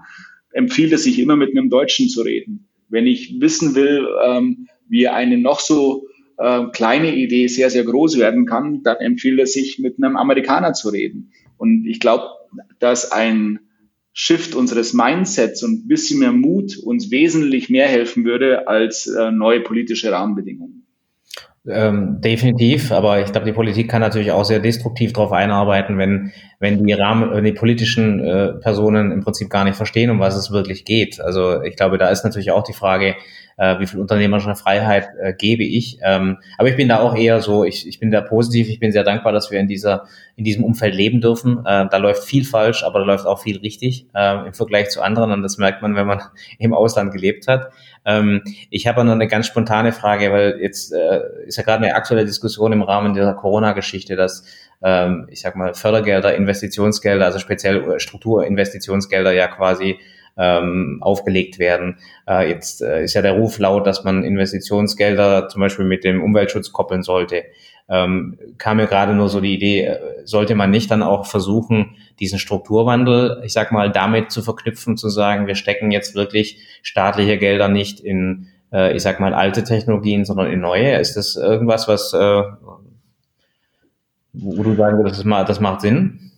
[0.50, 2.66] empfiehlt es sich immer mit einem Deutschen zu reden.
[2.88, 6.06] Wenn ich wissen will, ähm, wie eine noch so
[6.38, 10.72] äh, kleine Idee sehr, sehr groß werden kann, dann empfiehlt es sich mit einem Amerikaner
[10.72, 11.32] zu reden.
[11.58, 12.24] Und ich glaube,
[12.78, 13.58] dass ein
[14.12, 19.30] Shift unseres Mindsets und ein bisschen mehr Mut uns wesentlich mehr helfen würde als äh,
[19.30, 20.79] neue politische Rahmenbedingungen.
[21.68, 26.32] Ähm, definitiv, aber ich glaube, die Politik kann natürlich auch sehr destruktiv darauf einarbeiten, wenn,
[26.58, 30.36] wenn die Rahmen, wenn die politischen äh, Personen im Prinzip gar nicht verstehen, um was
[30.36, 31.20] es wirklich geht.
[31.20, 33.14] Also ich glaube, da ist natürlich auch die Frage,
[33.58, 35.98] äh, wie viel unternehmerische Freiheit äh, gebe ich.
[36.02, 38.90] Ähm, aber ich bin da auch eher so, ich, ich bin da positiv, ich bin
[38.90, 41.58] sehr dankbar, dass wir in dieser, in diesem Umfeld leben dürfen.
[41.66, 45.02] Äh, da läuft viel falsch, aber da läuft auch viel richtig äh, im Vergleich zu
[45.02, 46.22] anderen und das merkt man, wenn man
[46.58, 47.70] im Ausland gelebt hat.
[48.04, 51.94] Ähm, ich habe noch eine ganz spontane Frage, weil jetzt äh, ist ja gerade eine
[51.94, 54.44] aktuelle Diskussion im Rahmen dieser Corona-Geschichte, dass
[54.82, 59.98] ähm, ich sag mal Fördergelder, Investitionsgelder, also speziell Strukturinvestitionsgelder ja quasi
[60.36, 61.98] ähm, aufgelegt werden.
[62.26, 66.22] Äh, jetzt äh, ist ja der Ruf laut, dass man Investitionsgelder zum Beispiel mit dem
[66.22, 67.44] Umweltschutz koppeln sollte.
[67.90, 71.96] Ähm, kam mir gerade nur so die Idee, äh, sollte man nicht dann auch versuchen,
[72.20, 77.36] diesen Strukturwandel, ich sag mal, damit zu verknüpfen, zu sagen, wir stecken jetzt wirklich staatliche
[77.36, 80.98] Gelder nicht in äh, ich sag mal, alte Technologien, sondern in neue?
[80.98, 82.42] Ist das irgendwas, was, äh,
[84.32, 86.30] wo du sagen würdest, das, macht Sinn?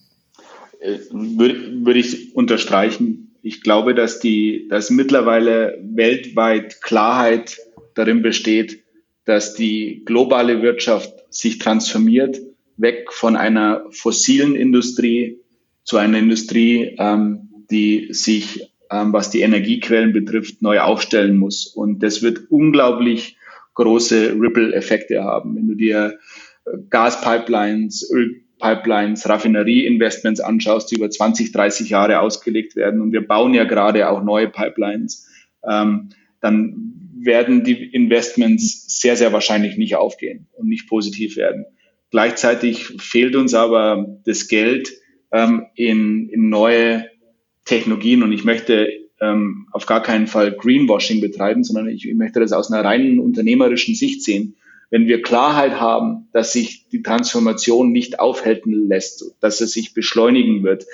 [0.81, 3.37] Äh, würde, würde ich unterstreichen.
[3.43, 7.59] Ich glaube, dass die, dass mittlerweile weltweit Klarheit
[7.95, 8.82] darin besteht,
[9.25, 12.41] dass die globale Wirtschaft sich transformiert,
[12.77, 15.39] weg von einer fossilen Industrie
[15.85, 21.67] zu einer Industrie, ähm, die sich, ähm, was die Energiequellen betrifft, neu aufstellen muss.
[21.67, 23.37] Und das wird unglaublich
[23.75, 25.57] große Ripple-Effekte haben.
[25.57, 26.19] Wenn du dir
[26.65, 33.55] äh, Gaspipelines, Ölpipelines, Raffinerieinvestments anschaust, die über 20, 30 Jahre ausgelegt werden, und wir bauen
[33.55, 35.29] ja gerade auch neue Pipelines,
[35.69, 41.67] ähm, dann werden die Investments sehr, sehr wahrscheinlich nicht aufgehen und nicht positiv werden.
[42.11, 44.93] Gleichzeitig fehlt uns aber das Geld
[45.33, 47.07] ähm, in, in neue
[47.65, 48.89] Technologien und ich möchte
[49.21, 53.19] ähm, auf gar keinen Fall Greenwashing betreiben, sondern ich, ich möchte das aus einer reinen
[53.19, 54.57] unternehmerischen Sicht sehen.
[54.91, 60.65] Wenn wir Klarheit haben, dass sich die Transformation nicht aufhalten lässt, dass es sich beschleunigen
[60.65, 60.85] wird,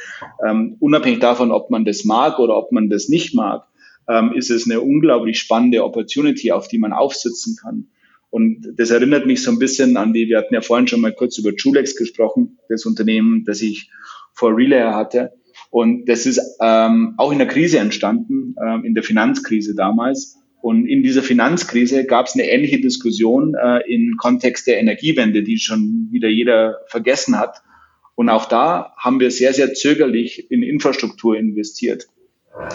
[0.46, 3.66] ähm, unabhängig davon, ob man das mag oder ob man das nicht mag,
[4.08, 7.88] ähm, ist es eine unglaublich spannende Opportunity, auf die man aufsitzen kann.
[8.30, 11.12] Und das erinnert mich so ein bisschen an die, wir hatten ja vorhin schon mal
[11.12, 13.90] kurz über Julex gesprochen, das Unternehmen, das ich
[14.34, 15.32] vor Relay hatte.
[15.70, 20.36] Und das ist ähm, auch in der Krise entstanden, ähm, in der Finanzkrise damals.
[20.60, 25.58] Und in dieser Finanzkrise gab es eine ähnliche Diskussion äh, im Kontext der Energiewende, die
[25.58, 27.62] schon wieder jeder vergessen hat.
[28.14, 32.08] Und auch da haben wir sehr, sehr zögerlich in Infrastruktur investiert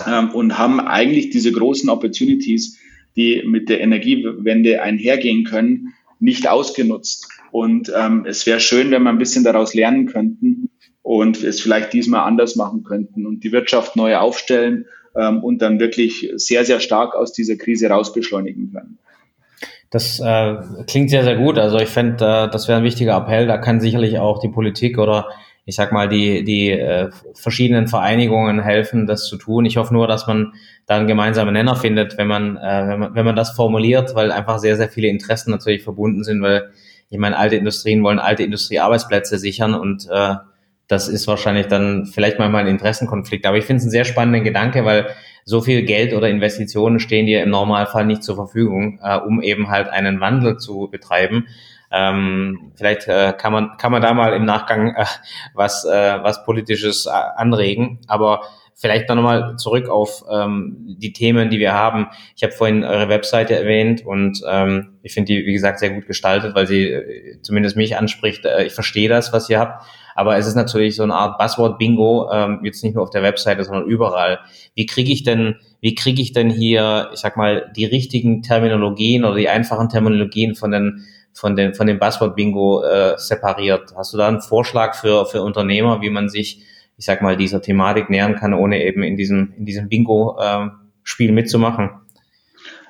[0.08, 2.78] ähm, und haben eigentlich diese großen Opportunities,
[3.16, 7.30] die mit der Energiewende einhergehen können, nicht ausgenutzt.
[7.52, 10.70] Und ähm, es wäre schön, wenn wir ein bisschen daraus lernen könnten
[11.02, 15.80] und es vielleicht diesmal anders machen könnten und die Wirtschaft neu aufstellen ähm, und dann
[15.80, 18.98] wirklich sehr, sehr stark aus dieser Krise raus beschleunigen können.
[19.92, 20.56] Das äh,
[20.88, 21.60] klingt sehr, sehr gut.
[21.60, 23.46] Also ich fände, äh, das wäre ein wichtiger Appell.
[23.46, 25.28] Da kann sicherlich auch die Politik oder
[25.66, 29.66] ich sag mal, die, die äh, verschiedenen Vereinigungen helfen, das zu tun.
[29.66, 30.54] Ich hoffe nur, dass man
[30.86, 34.32] da einen gemeinsamen Nenner findet, wenn man, äh, wenn man, wenn man das formuliert, weil
[34.32, 36.72] einfach sehr, sehr viele Interessen natürlich verbunden sind, weil
[37.10, 40.36] ich meine, alte Industrien wollen alte Industriearbeitsplätze sichern und äh,
[40.88, 43.46] das ist wahrscheinlich dann vielleicht manchmal ein Interessenkonflikt.
[43.46, 45.08] Aber ich finde es einen sehr spannenden Gedanke, weil
[45.46, 49.70] so viel Geld oder Investitionen stehen dir im Normalfall nicht zur Verfügung, äh, um eben
[49.70, 51.48] halt einen Wandel zu betreiben.
[51.94, 55.06] Ähm, vielleicht äh, kann man kann man da mal im Nachgang äh,
[55.54, 58.42] was äh, was politisches äh, anregen, aber
[58.74, 62.08] vielleicht noch mal zurück auf ähm, die Themen, die wir haben.
[62.36, 66.08] Ich habe vorhin eure Webseite erwähnt und ähm, ich finde die wie gesagt sehr gut
[66.08, 68.44] gestaltet, weil sie äh, zumindest mich anspricht.
[68.46, 72.32] Äh, ich verstehe das, was ihr habt, aber es ist natürlich so eine Art Buzzword-Bingo
[72.32, 74.40] ähm, jetzt nicht nur auf der Webseite, sondern überall.
[74.74, 79.26] Wie kriege ich denn wie kriege ich denn hier, ich sag mal, die richtigen Terminologien
[79.26, 83.94] oder die einfachen Terminologien von den von dem, von dem Buzzword-Bingo äh, separiert.
[83.96, 86.64] Hast du da einen Vorschlag für, für Unternehmer, wie man sich,
[86.98, 91.34] ich sag mal, dieser Thematik nähern kann, ohne eben in diesem, in diesem Bingo-Spiel äh,
[91.34, 91.90] mitzumachen?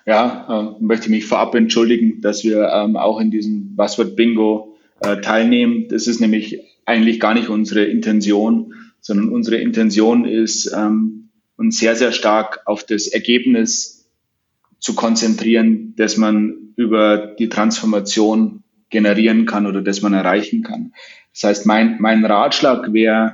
[0.06, 5.88] Ja, äh, möchte mich vorab entschuldigen, dass wir ähm, auch in diesem Buzzword-Bingo äh, teilnehmen.
[5.90, 11.96] Das ist nämlich eigentlich gar nicht unsere Intention, sondern unsere Intention ist, ähm, uns sehr,
[11.96, 14.10] sehr stark auf das Ergebnis
[14.80, 20.94] zu konzentrieren, dass man über die Transformation generieren kann oder das man erreichen kann.
[21.34, 23.34] Das heißt, mein, mein Ratschlag wäre,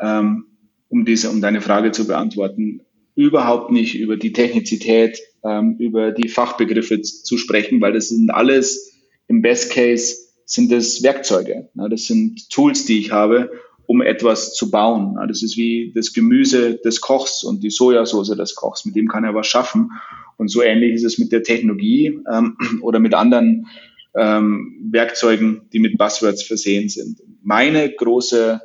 [0.00, 0.46] ähm,
[0.88, 2.80] um diese, um deine Frage zu beantworten,
[3.14, 8.92] überhaupt nicht über die Technizität, ähm, über die Fachbegriffe zu sprechen, weil das sind alles
[9.28, 11.68] im Best Case sind das Werkzeuge.
[11.74, 13.50] Das sind Tools, die ich habe,
[13.86, 15.18] um etwas zu bauen.
[15.28, 18.84] Das ist wie das Gemüse des Kochs und die Sojasauce des Kochs.
[18.84, 19.90] Mit dem kann er was schaffen.
[20.36, 23.66] Und so ähnlich ist es mit der Technologie ähm, oder mit anderen
[24.14, 27.22] ähm, Werkzeugen, die mit Buzzwords versehen sind.
[27.42, 28.60] Meine große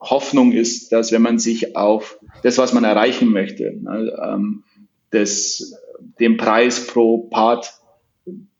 [0.00, 4.64] Hoffnung ist, dass wenn man sich auf das, was man erreichen möchte, ähm,
[5.10, 5.74] das,
[6.20, 7.72] den Preis pro Part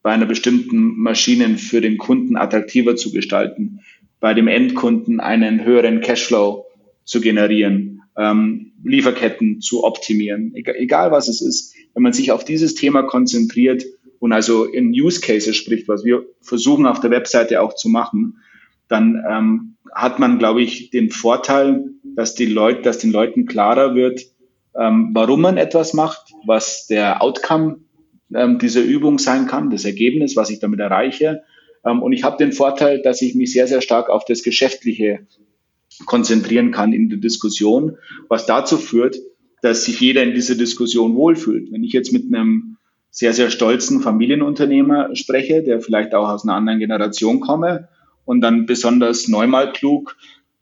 [0.03, 3.81] bei einer bestimmten Maschine für den Kunden attraktiver zu gestalten,
[4.21, 6.67] bei dem Endkunden einen höheren Cashflow
[7.05, 11.75] zu generieren, ähm, Lieferketten zu optimieren, egal, egal was es ist.
[11.95, 13.85] Wenn man sich auf dieses Thema konzentriert
[14.19, 18.39] und also in Use Cases spricht, was wir versuchen auf der Webseite auch zu machen,
[18.89, 23.95] dann ähm, hat man, glaube ich, den Vorteil, dass die Leute, dass den Leuten klarer
[23.95, 24.23] wird,
[24.79, 27.79] ähm, warum man etwas macht, was der Outcome
[28.35, 31.43] ähm, dieser Übung sein kann, das Ergebnis, was ich damit erreiche.
[31.85, 35.27] Ähm, und ich habe den Vorteil, dass ich mich sehr, sehr stark auf das Geschäftliche
[36.05, 37.97] konzentrieren kann in der Diskussion,
[38.29, 39.17] was dazu führt,
[39.63, 41.73] dass sich jeder in dieser Diskussion wohlfühlt.
[41.73, 42.77] Wenn ich jetzt mit einem
[43.11, 47.89] sehr, sehr stolzen Familienunternehmer spreche, der vielleicht auch aus einer anderen Generation komme
[48.27, 50.17] und dann besonders neunmal klug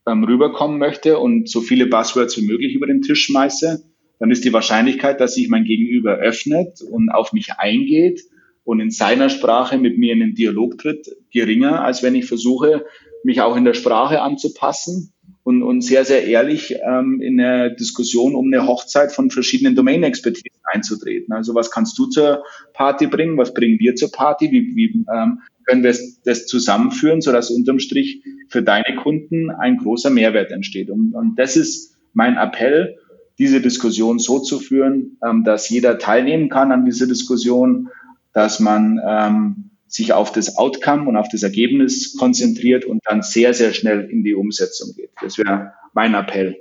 [0.07, 3.83] ähm, rüberkommen möchte und so viele Buzzwords wie möglich über den Tisch schmeiße,
[4.19, 8.21] dann ist die Wahrscheinlichkeit, dass sich mein Gegenüber öffnet und auf mich eingeht
[8.63, 12.85] und in seiner Sprache mit mir in den Dialog tritt, geringer, als wenn ich versuche,
[13.25, 15.11] mich auch in der Sprache anzupassen
[15.45, 20.59] und, und sehr, sehr ehrlich ähm, in der Diskussion um eine Hochzeit von verschiedenen Domain-Expertisen
[20.63, 21.33] einzutreten.
[21.35, 22.43] Also was kannst du zur
[22.73, 23.37] Party bringen?
[23.37, 24.51] Was bringen wir zur Party?
[24.51, 30.09] Wie, wie ähm, können wir das zusammenführen, sodass unterm Strich für deine Kunden ein großer
[30.09, 30.89] Mehrwert entsteht?
[30.89, 32.97] Und, und das ist mein Appell,
[33.37, 37.89] diese Diskussion so zu führen, ähm, dass jeder teilnehmen kann an dieser Diskussion,
[38.33, 43.53] dass man ähm, sich auf das Outcome und auf das Ergebnis konzentriert und dann sehr,
[43.53, 45.11] sehr schnell in die Umsetzung geht.
[45.21, 46.57] Das wäre mein Appell.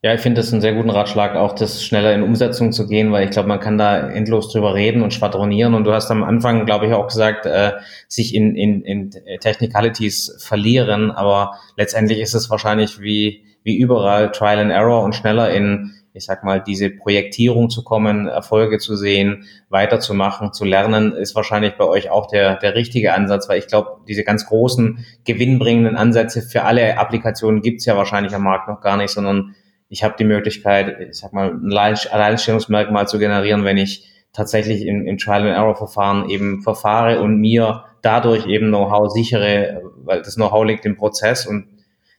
[0.00, 3.12] Ja, ich finde das einen sehr guten Ratschlag, auch das schneller in Umsetzung zu gehen,
[3.12, 5.74] weil ich glaube, man kann da endlos drüber reden und schwadronieren.
[5.74, 7.72] Und du hast am Anfang, glaube ich, auch gesagt, äh,
[8.06, 11.10] sich in, in, in Technicalities verlieren.
[11.10, 16.26] Aber letztendlich ist es wahrscheinlich wie, wie überall Trial and Error und schneller in ich
[16.26, 21.84] sag mal, diese Projektierung zu kommen, Erfolge zu sehen, weiterzumachen, zu lernen, ist wahrscheinlich bei
[21.84, 26.64] euch auch der, der richtige Ansatz, weil ich glaube, diese ganz großen gewinnbringenden Ansätze für
[26.64, 29.54] alle Applikationen gibt's ja wahrscheinlich am Markt noch gar nicht, sondern
[29.88, 35.06] ich habe die Möglichkeit, ich sag mal, ein Alleinstellungsmerkmal zu generieren, wenn ich tatsächlich im,
[35.06, 40.96] im Trial-and-Error-Verfahren eben verfahre und mir dadurch eben Know-how sichere, weil das Know-how liegt im
[40.96, 41.68] Prozess und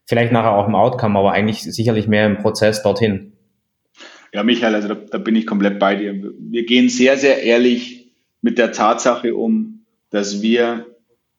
[0.05, 3.33] vielleicht nachher auch im Outcome, aber eigentlich sicherlich mehr im Prozess dorthin.
[4.33, 6.33] Ja, Michael, also da, da bin ich komplett bei dir.
[6.39, 8.11] Wir gehen sehr, sehr ehrlich
[8.41, 10.85] mit der Tatsache um, dass wir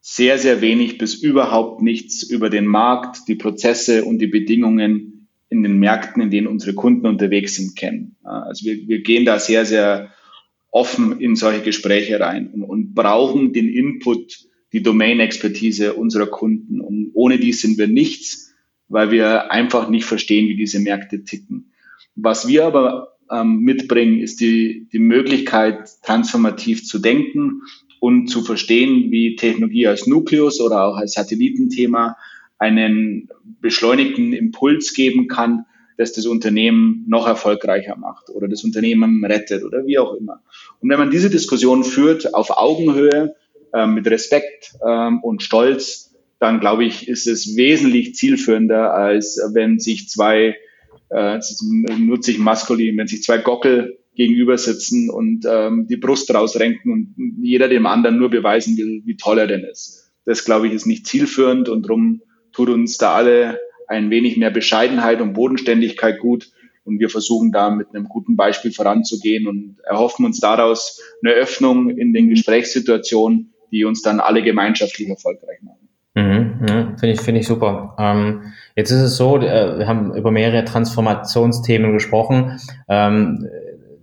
[0.01, 5.63] sehr, sehr wenig bis überhaupt nichts über den Markt, die Prozesse und die Bedingungen in
[5.63, 8.17] den Märkten, in denen unsere Kunden unterwegs sind, kennen.
[8.23, 10.11] Also wir, wir gehen da sehr, sehr
[10.71, 16.81] offen in solche Gespräche rein und, und brauchen den Input, die Domain-Expertise unserer Kunden.
[16.81, 18.55] Und ohne die sind wir nichts,
[18.89, 21.70] weil wir einfach nicht verstehen, wie diese Märkte ticken.
[22.23, 27.63] Was wir aber ähm, mitbringen, ist die, die Möglichkeit, transformativ zu denken
[28.01, 32.17] und zu verstehen, wie Technologie als Nukleus oder auch als Satellitenthema
[32.59, 33.29] einen
[33.61, 35.65] beschleunigten Impuls geben kann,
[35.97, 40.43] dass das Unternehmen noch erfolgreicher macht oder das Unternehmen rettet oder wie auch immer.
[40.81, 43.35] Und wenn man diese Diskussion führt auf Augenhöhe,
[43.73, 49.79] äh, mit Respekt ähm, und Stolz, dann glaube ich, ist es wesentlich zielführender, als wenn
[49.79, 50.57] sich zwei
[51.11, 51.39] äh,
[51.99, 57.15] nutze ich maskulin, wenn sich zwei Gockel gegenüber sitzen und ähm, die Brust rausrenken und
[57.43, 60.13] jeder dem anderen nur beweisen will, wie toll er denn ist.
[60.25, 63.59] Das, glaube ich, ist nicht zielführend und darum tut uns da alle
[63.89, 66.53] ein wenig mehr Bescheidenheit und Bodenständigkeit gut.
[66.85, 71.91] Und wir versuchen da mit einem guten Beispiel voranzugehen und erhoffen uns daraus eine Öffnung
[71.91, 75.90] in den Gesprächssituationen, die uns dann alle gemeinschaftlich erfolgreich machen.
[76.61, 77.95] Ja, Finde ich, finde ich super.
[77.99, 82.59] Ähm, jetzt ist es so, äh, wir haben über mehrere Transformationsthemen gesprochen.
[82.89, 83.49] Ähm,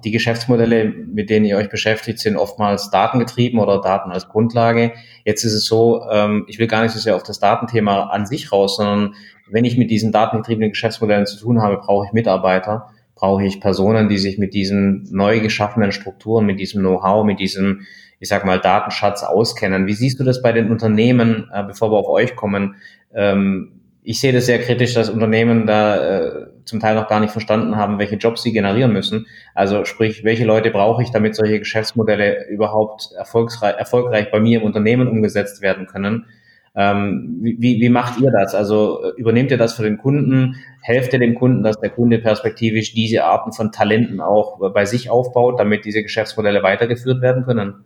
[0.03, 4.93] die Geschäftsmodelle, mit denen ihr euch beschäftigt, sind oftmals datengetrieben oder Daten als Grundlage.
[5.25, 8.25] Jetzt ist es so, ähm, ich will gar nicht so sehr auf das Datenthema an
[8.25, 9.15] sich raus, sondern
[9.49, 14.09] wenn ich mit diesen datengetriebenen Geschäftsmodellen zu tun habe, brauche ich Mitarbeiter, brauche ich Personen,
[14.09, 17.81] die sich mit diesen neu geschaffenen Strukturen, mit diesem Know-how, mit diesem
[18.19, 19.87] ich sag mal, Datenschatz auskennen.
[19.87, 22.75] Wie siehst du das bei den Unternehmen, äh, bevor wir auf euch kommen?
[23.13, 27.31] Ähm, ich sehe das sehr kritisch, dass Unternehmen da äh, zum Teil noch gar nicht
[27.31, 29.27] verstanden haben, welche Jobs sie generieren müssen.
[29.53, 35.09] Also sprich, welche Leute brauche ich, damit solche Geschäftsmodelle überhaupt erfolgreich, bei mir im Unternehmen
[35.09, 36.25] umgesetzt werden können.
[36.73, 38.55] Ähm, wie, wie macht ihr das?
[38.55, 40.55] Also äh, übernehmt ihr das für den Kunden?
[40.81, 45.09] Helft ihr dem Kunden, dass der Kunde perspektivisch diese Arten von Talenten auch bei sich
[45.09, 47.83] aufbaut, damit diese Geschäftsmodelle weitergeführt werden können?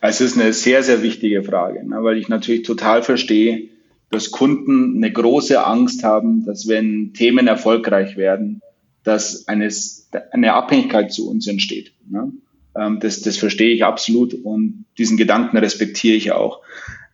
[0.00, 3.68] Es ist eine sehr, sehr wichtige Frage, ne, weil ich natürlich total verstehe,
[4.10, 8.60] dass Kunden eine große Angst haben, dass wenn Themen erfolgreich werden,
[9.04, 11.92] dass eines, eine Abhängigkeit zu uns entsteht.
[12.08, 12.32] Ne?
[12.76, 16.60] Ähm, das, das verstehe ich absolut und diesen Gedanken respektiere ich auch.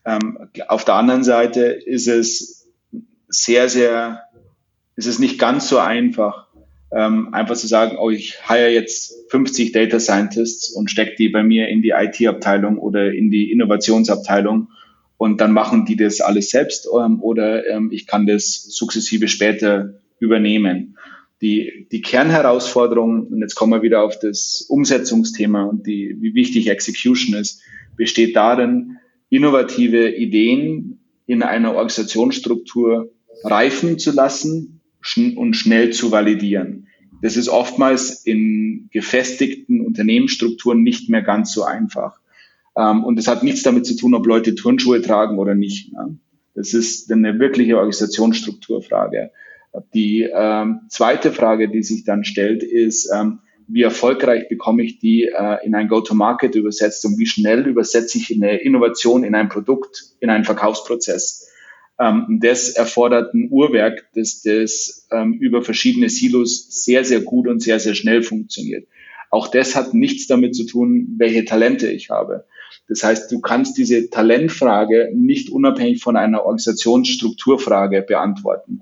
[0.04, 2.68] Ähm, auf der anderen Seite ist es
[3.28, 4.22] sehr, sehr,
[4.96, 6.45] ist es nicht ganz so einfach,
[6.92, 11.42] ähm, einfach zu sagen, oh, ich hire jetzt 50 Data Scientists und stecke die bei
[11.42, 14.68] mir in die IT-Abteilung oder in die Innovationsabteilung
[15.16, 20.00] und dann machen die das alles selbst ähm, oder ähm, ich kann das sukzessive später
[20.20, 20.96] übernehmen.
[21.42, 26.68] Die, die Kernherausforderung, und jetzt kommen wir wieder auf das Umsetzungsthema und die, wie wichtig
[26.68, 27.60] Execution ist,
[27.96, 33.10] besteht darin, innovative Ideen in einer Organisationsstruktur
[33.42, 34.75] reifen zu lassen
[35.36, 36.88] und schnell zu validieren.
[37.22, 42.20] Das ist oftmals in gefestigten Unternehmensstrukturen nicht mehr ganz so einfach.
[42.76, 45.92] Ähm, und das hat nichts damit zu tun, ob Leute Turnschuhe tragen oder nicht.
[45.92, 46.18] Ne?
[46.54, 49.30] Das ist eine wirkliche Organisationsstrukturfrage.
[49.94, 55.24] Die ähm, zweite Frage, die sich dann stellt, ist, ähm, wie erfolgreich bekomme ich die
[55.24, 60.14] äh, in ein Go-to-Market übersetzt und wie schnell übersetze ich eine Innovation in ein Produkt,
[60.20, 61.50] in einen Verkaufsprozess.
[61.98, 67.60] Ähm, das erfordert ein Uhrwerk, das, das ähm, über verschiedene Silos sehr, sehr gut und
[67.60, 68.86] sehr, sehr schnell funktioniert.
[69.30, 72.44] Auch das hat nichts damit zu tun, welche Talente ich habe.
[72.88, 78.80] Das heißt, du kannst diese Talentfrage nicht unabhängig von einer Organisationsstrukturfrage beantworten.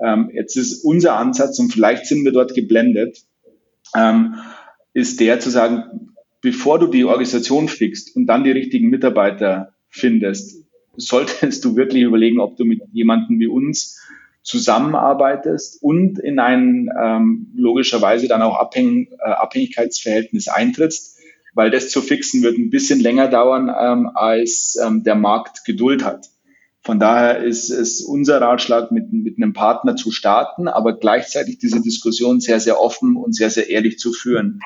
[0.00, 3.22] Ähm, jetzt ist unser Ansatz, und vielleicht sind wir dort geblendet,
[3.96, 4.34] ähm,
[4.92, 10.64] ist der zu sagen, bevor du die Organisation fixst und dann die richtigen Mitarbeiter findest,
[10.98, 13.98] solltest du wirklich überlegen, ob du mit jemandem wie uns
[14.42, 21.18] zusammenarbeitest und in ein ähm, logischerweise dann auch Abhäng äh, Abhängigkeitsverhältnis eintrittst,
[21.54, 26.04] weil das zu fixen wird ein bisschen länger dauern, ähm, als ähm, der Markt Geduld
[26.04, 26.28] hat.
[26.82, 31.82] Von daher ist es unser Ratschlag, mit, mit einem Partner zu starten, aber gleichzeitig diese
[31.82, 34.60] Diskussion sehr, sehr offen und sehr, sehr ehrlich zu führen.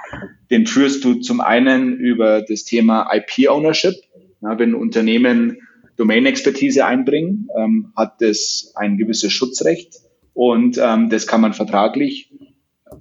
[0.49, 3.97] Den führst du zum einen über das Thema IP-Ownership.
[4.41, 5.59] Ja, wenn Unternehmen
[6.03, 10.01] Domain-Expertise einbringen, ähm, hat es ein gewisses Schutzrecht
[10.35, 12.33] und ähm, das kann man vertraglich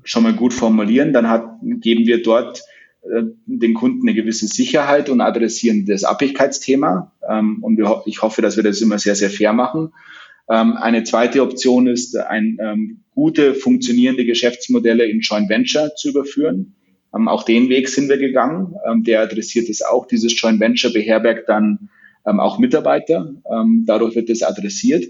[0.04, 1.12] schon mal gut formulieren.
[1.12, 2.62] Dann hat, geben wir dort
[3.02, 7.12] äh, den Kunden eine gewisse Sicherheit und adressieren das Abhängigkeitsthema.
[7.28, 9.94] Ähm, und ich hoffe, dass wir das immer sehr, sehr fair machen.
[10.48, 16.76] Ähm, eine zweite Option ist, ein, ähm, gute, funktionierende Geschäftsmodelle in Joint Venture zu überführen.
[17.14, 18.74] Auch den Weg sind wir gegangen.
[19.06, 20.08] Der adressiert es auch.
[20.08, 21.90] Dieses Joint Venture beherbergt dann
[22.26, 23.34] ähm, auch Mitarbeiter.
[23.86, 25.06] dadurch wird das adressiert.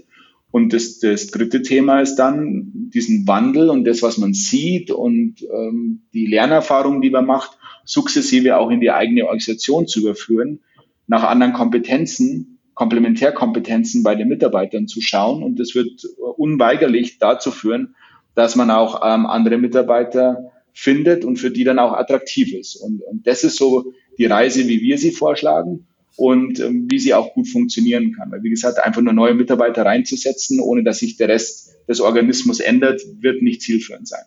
[0.52, 5.36] Und das, das dritte Thema ist dann diesen Wandel und das, was man sieht und
[5.42, 7.56] ähm, die Lernerfahrung, die man macht,
[7.86, 10.60] sukzessive auch in die eigene Organisation zu überführen,
[11.06, 15.42] nach anderen Kompetenzen, Komplementärkompetenzen bei den Mitarbeitern zu schauen.
[15.42, 16.04] Und das wird
[16.36, 17.94] unweigerlich dazu führen,
[18.34, 22.76] dass man auch ähm, andere Mitarbeiter findet und für die dann auch attraktiv ist.
[22.76, 25.86] Und, und das ist so die Reise, wie wir sie vorschlagen
[26.16, 28.30] und ähm, wie sie auch gut funktionieren kann.
[28.30, 32.60] Weil, wie gesagt, einfach nur neue Mitarbeiter reinzusetzen, ohne dass sich der Rest des Organismus
[32.60, 34.24] ändert, wird nicht zielführend sein.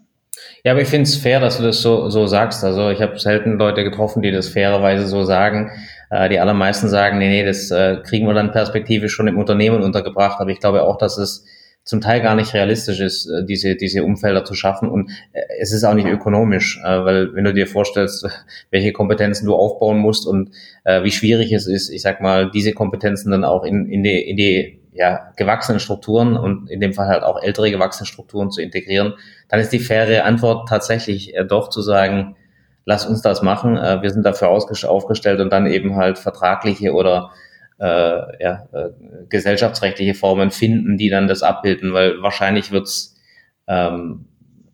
[0.63, 2.63] Ja, aber ich finde es fair, dass du das so, so sagst.
[2.63, 5.71] Also ich habe selten Leute getroffen, die das fairerweise so sagen.
[6.09, 9.83] Äh, die allermeisten sagen, nee, nee, das äh, kriegen wir dann perspektivisch schon im Unternehmen
[9.83, 10.39] untergebracht.
[10.39, 11.45] Aber ich glaube auch, dass es
[11.85, 14.89] zum Teil gar nicht realistisch ist, äh, diese, diese Umfelder zu schaffen.
[14.89, 18.27] Und äh, es ist auch nicht ökonomisch, äh, weil wenn du dir vorstellst,
[18.71, 20.51] welche Kompetenzen du aufbauen musst und
[21.01, 24.37] wie schwierig es ist, ich sag mal, diese Kompetenzen dann auch in, in die, in
[24.37, 29.13] die ja, gewachsenen Strukturen und in dem Fall halt auch ältere gewachsene Strukturen zu integrieren,
[29.49, 32.35] dann ist die faire Antwort tatsächlich doch zu sagen,
[32.85, 37.31] lass uns das machen, wir sind dafür aufgestellt und dann eben halt vertragliche oder
[37.79, 38.89] äh, ja, äh,
[39.29, 43.15] gesellschaftsrechtliche Formen finden, die dann das abbilden, weil wahrscheinlich wird's
[43.67, 44.25] ähm,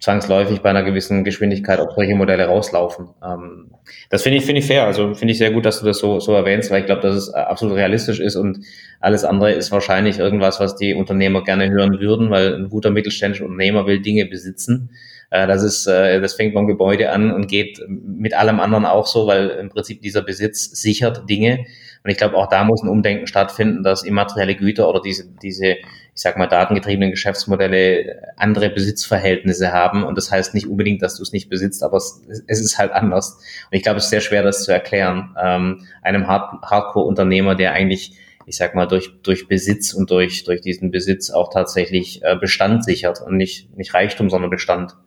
[0.02, 3.10] zwangsläufig bei einer gewissen Geschwindigkeit auf solche Modelle rauslaufen.
[3.24, 3.72] Ähm,
[4.10, 4.86] das finde ich, finde ich fair.
[4.86, 7.16] Also finde ich sehr gut, dass du das so, so erwähnst, weil ich glaube, dass
[7.16, 8.66] es absolut realistisch ist und
[9.00, 13.46] alles andere ist wahrscheinlich irgendwas, was die Unternehmer gerne hören würden, weil ein guter mittelständischer
[13.46, 14.90] Unternehmer will Dinge besitzen.
[15.30, 19.06] Äh, das ist, äh, das fängt beim Gebäude an und geht mit allem anderen auch
[19.06, 21.66] so, weil im Prinzip dieser Besitz sichert Dinge.
[22.04, 25.76] Und ich glaube, auch da muss ein Umdenken stattfinden, dass immaterielle Güter oder diese, diese,
[25.76, 25.80] ich
[26.16, 30.04] sag mal, datengetriebenen Geschäftsmodelle andere Besitzverhältnisse haben.
[30.04, 32.92] Und das heißt nicht unbedingt, dass du es nicht besitzt, aber es, es ist halt
[32.92, 33.36] anders.
[33.70, 37.74] Und ich glaube, es ist sehr schwer, das zu erklären, ähm, einem Hard Hardcore-Unternehmer, der
[37.74, 42.36] eigentlich ich sag mal, durch, durch Besitz und durch, durch diesen Besitz auch tatsächlich äh,
[42.36, 44.98] Bestand sichert und nicht, nicht Reichtum, sondern Bestand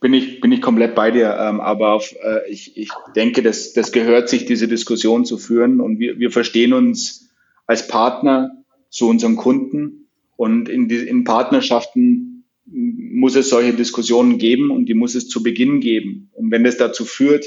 [0.00, 1.36] bin ich, bin ich komplett bei dir.
[1.38, 5.80] Ähm, aber auf, äh, ich, ich denke, das, das gehört sich, diese Diskussion zu führen.
[5.80, 7.30] Und wir, wir verstehen uns
[7.66, 8.50] als Partner
[8.88, 10.08] zu unseren Kunden.
[10.36, 15.42] Und in, die, in Partnerschaften muss es solche Diskussionen geben und die muss es zu
[15.42, 16.30] Beginn geben.
[16.32, 17.46] Und wenn das dazu führt,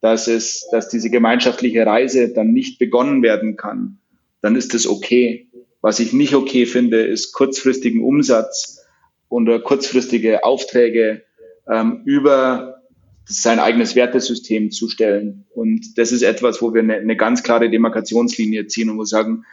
[0.00, 3.98] dass es, dass diese gemeinschaftliche Reise dann nicht begonnen werden kann,
[4.40, 5.48] dann ist das okay.
[5.80, 8.84] Was ich nicht okay finde, ist kurzfristigen Umsatz
[9.28, 11.22] oder kurzfristige Aufträge
[11.70, 12.82] ähm, über
[13.24, 15.46] sein eigenes Wertesystem zu stellen.
[15.52, 19.06] Und das ist etwas, wo wir eine, eine ganz klare Demarkationslinie ziehen und wo wir
[19.06, 19.44] sagen,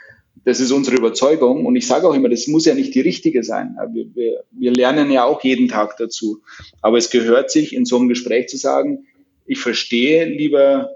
[0.46, 1.66] das ist unsere Überzeugung.
[1.66, 3.76] Und ich sage auch immer, das muss ja nicht die richtige sein.
[3.94, 6.42] Wir, wir, wir lernen ja auch jeden Tag dazu.
[6.82, 9.06] Aber es gehört sich in so einem Gespräch zu sagen,
[9.46, 10.90] ich verstehe lieber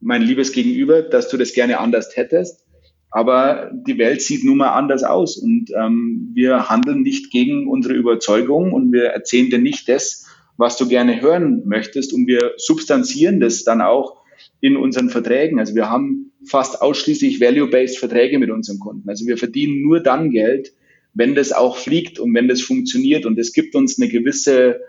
[0.00, 2.64] mein liebes Gegenüber, dass du das gerne anders hättest.
[3.10, 7.94] Aber die Welt sieht nun mal anders aus und ähm, wir handeln nicht gegen unsere
[7.94, 10.27] Überzeugung und wir erzählen dir nicht das,
[10.58, 14.18] was du gerne hören möchtest und wir substanzieren das dann auch
[14.60, 15.58] in unseren Verträgen.
[15.58, 19.08] Also wir haben fast ausschließlich Value-Based Verträge mit unseren Kunden.
[19.08, 20.72] Also wir verdienen nur dann Geld,
[21.14, 24.80] wenn das auch fliegt und wenn das funktioniert und es gibt uns eine gewisse,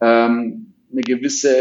[0.00, 1.54] ähm, eine gewisse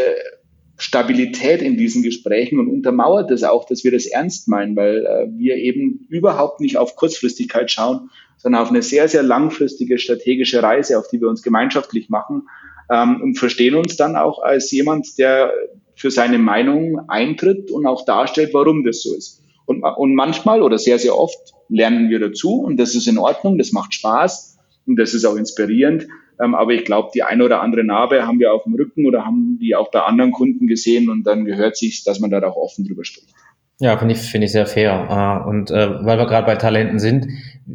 [0.77, 5.27] Stabilität in diesen Gesprächen und untermauert das auch, dass wir das ernst meinen, weil äh,
[5.37, 10.97] wir eben überhaupt nicht auf Kurzfristigkeit schauen, sondern auf eine sehr, sehr langfristige strategische Reise,
[10.97, 12.43] auf die wir uns gemeinschaftlich machen
[12.91, 15.51] ähm, und verstehen uns dann auch als jemand, der
[15.95, 19.43] für seine Meinung eintritt und auch darstellt, warum das so ist.
[19.65, 23.57] Und, und manchmal oder sehr, sehr oft lernen wir dazu und das ist in Ordnung,
[23.57, 26.07] das macht Spaß und das ist auch inspirierend.
[26.41, 29.25] Ähm, aber ich glaube, die eine oder andere Narbe haben wir auf dem Rücken oder
[29.25, 32.55] haben die auch bei anderen Kunden gesehen und dann gehört sich, dass man da auch
[32.55, 33.33] offen drüber spricht.
[33.79, 35.43] Ja, finde ich, finde ich sehr fair.
[35.45, 37.27] Äh, und äh, weil wir gerade bei Talenten sind,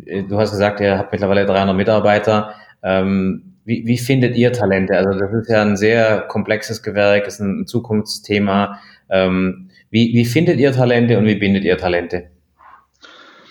[0.07, 2.55] äh, du hast gesagt, ihr habt mittlerweile 300 Mitarbeiter.
[2.83, 4.97] Ähm, wie, wie findet ihr Talente?
[4.97, 8.81] Also das ist ja ein sehr komplexes Gewerk, ist ein Zukunftsthema.
[9.09, 12.31] Ähm, wie, wie findet ihr Talente und wie bindet ihr Talente?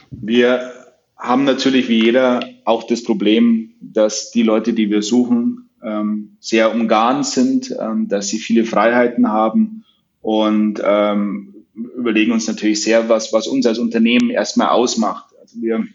[0.09, 0.71] Wir
[1.17, 6.73] haben natürlich wie jeder auch das Problem, dass die Leute, die wir suchen, ähm, sehr
[6.73, 9.85] umgarnt sind, ähm, dass sie viele Freiheiten haben
[10.21, 15.33] und ähm, überlegen uns natürlich sehr, was, was uns als Unternehmen erstmal ausmacht.
[15.39, 15.85] Also wir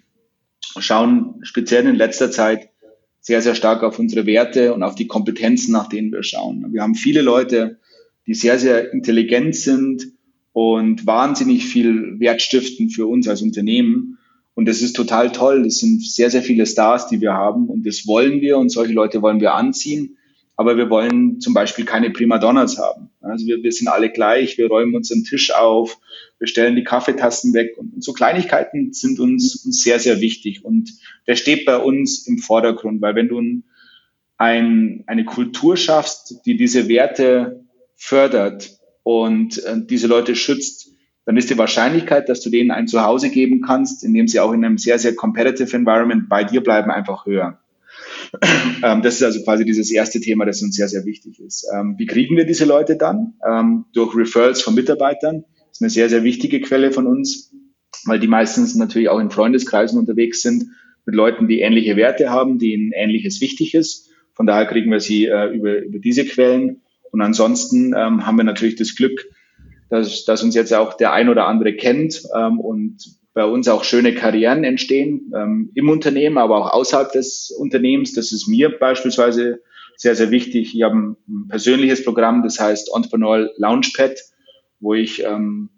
[0.78, 2.68] schauen speziell in letzter Zeit
[3.26, 6.64] sehr, sehr stark auf unsere Werte und auf die Kompetenzen, nach denen wir schauen.
[6.70, 7.80] Wir haben viele Leute,
[8.24, 10.12] die sehr, sehr intelligent sind
[10.52, 14.18] und wahnsinnig viel Wert stiften für uns als Unternehmen.
[14.54, 15.64] Und das ist total toll.
[15.64, 17.66] Das sind sehr, sehr viele Stars, die wir haben.
[17.66, 20.15] Und das wollen wir und solche Leute wollen wir anziehen.
[20.56, 23.10] Aber wir wollen zum Beispiel keine Primadonnas haben.
[23.20, 24.56] Also wir, wir sind alle gleich.
[24.56, 25.98] Wir räumen unseren Tisch auf.
[26.38, 27.76] Wir stellen die Kaffeetassen weg.
[27.76, 30.64] Und, so Kleinigkeiten sind uns, uns sehr, sehr wichtig.
[30.64, 30.90] Und
[31.26, 33.02] der steht bei uns im Vordergrund.
[33.02, 33.62] Weil wenn du
[34.38, 40.90] ein, eine Kultur schaffst, die diese Werte fördert und äh, diese Leute schützt,
[41.26, 44.64] dann ist die Wahrscheinlichkeit, dass du denen ein Zuhause geben kannst, indem sie auch in
[44.64, 47.58] einem sehr, sehr competitive Environment bei dir bleiben, einfach höher.
[48.82, 51.66] Ähm, das ist also quasi dieses erste Thema, das uns sehr, sehr wichtig ist.
[51.74, 53.34] Ähm, wie kriegen wir diese Leute dann?
[53.46, 55.44] Ähm, durch Referrals von Mitarbeitern.
[55.56, 57.52] Das ist eine sehr, sehr wichtige Quelle von uns,
[58.04, 60.66] weil die meistens natürlich auch in Freundeskreisen unterwegs sind
[61.06, 64.10] mit Leuten, die ähnliche Werte haben, denen ähnliches wichtig ist.
[64.34, 66.82] Von daher kriegen wir sie äh, über, über diese Quellen.
[67.12, 69.26] Und ansonsten haben wir natürlich das Glück,
[69.88, 72.24] dass, dass uns jetzt auch der ein oder andere kennt
[72.58, 72.98] und
[73.36, 78.14] bei uns auch schöne Karrieren entstehen ähm, im Unternehmen, aber auch außerhalb des Unternehmens.
[78.14, 79.60] Das ist mir beispielsweise
[79.94, 80.74] sehr, sehr wichtig.
[80.74, 81.16] Ich habe ein,
[81.46, 84.18] persönliches Programm, das heißt Entrepreneur Launchpad,
[84.80, 85.68] wo ich ähm,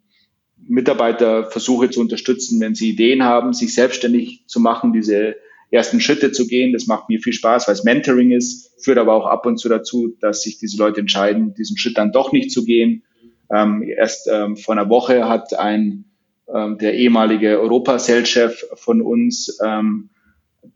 [0.56, 5.34] Mitarbeiter versuche zu unterstützen, wenn sie Ideen haben, sich selbstständig zu machen, diese
[5.72, 6.72] ersten Schritte zu gehen.
[6.72, 9.68] Das macht mir viel Spaß, weil es Mentoring ist, führt aber auch ab und zu
[9.68, 13.02] dazu, dass sich diese Leute entscheiden, diesen Schritt dann doch nicht zu gehen
[13.50, 16.04] ähm, erst ähm, vor einer Woche hat ein
[16.54, 20.10] ähm, der ehemalige Europa-Sales-Chef von uns ähm,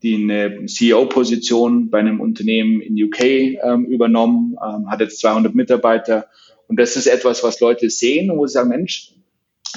[0.03, 6.27] die eine CEO-Position bei einem Unternehmen in UK ähm, übernommen, ähm, hat jetzt 200 Mitarbeiter.
[6.67, 9.13] Und das ist etwas, was Leute sehen und wo sie sagen, Mensch,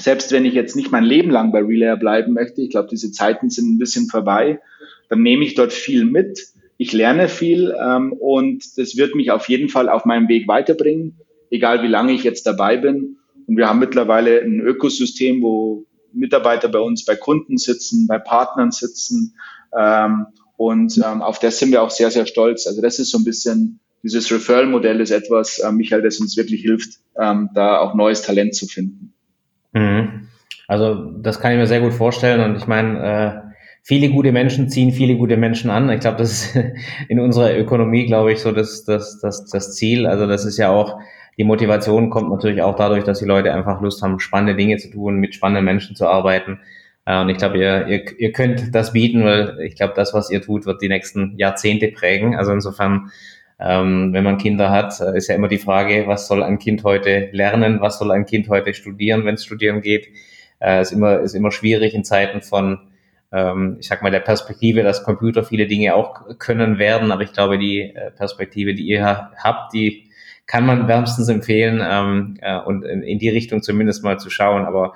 [0.00, 3.12] selbst wenn ich jetzt nicht mein Leben lang bei Relayer bleiben möchte, ich glaube, diese
[3.12, 4.60] Zeiten sind ein bisschen vorbei,
[5.08, 6.48] dann nehme ich dort viel mit.
[6.76, 11.16] Ich lerne viel ähm, und das wird mich auf jeden Fall auf meinem Weg weiterbringen
[11.50, 13.16] egal wie lange ich jetzt dabei bin.
[13.46, 15.85] Und wir haben mittlerweile ein Ökosystem, wo
[16.16, 19.34] Mitarbeiter bei uns bei Kunden sitzen, bei Partnern sitzen.
[19.76, 22.66] Ähm, und ähm, auf das sind wir auch sehr, sehr stolz.
[22.66, 26.62] Also das ist so ein bisschen, dieses Referral-Modell ist etwas, äh, Michael, das uns wirklich
[26.62, 29.12] hilft, ähm, da auch neues Talent zu finden.
[29.72, 30.28] Mhm.
[30.66, 32.40] Also das kann ich mir sehr gut vorstellen.
[32.40, 33.52] Und ich meine, äh,
[33.82, 35.90] viele gute Menschen ziehen viele gute Menschen an.
[35.90, 36.58] Ich glaube, das ist
[37.08, 40.06] in unserer Ökonomie, glaube ich, so das, das, das, das Ziel.
[40.06, 40.98] Also das ist ja auch
[41.38, 44.90] die Motivation kommt natürlich auch dadurch, dass die Leute einfach Lust haben, spannende Dinge zu
[44.90, 46.60] tun, mit spannenden Menschen zu arbeiten.
[47.04, 50.30] Äh, und ich glaube, ihr, ihr, ihr könnt das bieten, weil ich glaube, das, was
[50.30, 52.36] ihr tut, wird die nächsten Jahrzehnte prägen.
[52.36, 53.10] Also insofern,
[53.60, 56.84] ähm, wenn man Kinder hat, äh, ist ja immer die Frage, was soll ein Kind
[56.84, 60.08] heute lernen, was soll ein Kind heute studieren, wenn es studieren geht.
[60.60, 62.78] Äh, ist immer ist immer schwierig in Zeiten von
[63.32, 67.32] ähm, ich sag mal der Perspektive, dass Computer viele Dinge auch können werden, aber ich
[67.32, 70.05] glaube die äh, Perspektive, die ihr habt, die
[70.46, 74.64] kann man wärmstens empfehlen ähm, äh, und in, in, die Richtung zumindest mal zu schauen.
[74.64, 74.94] Aber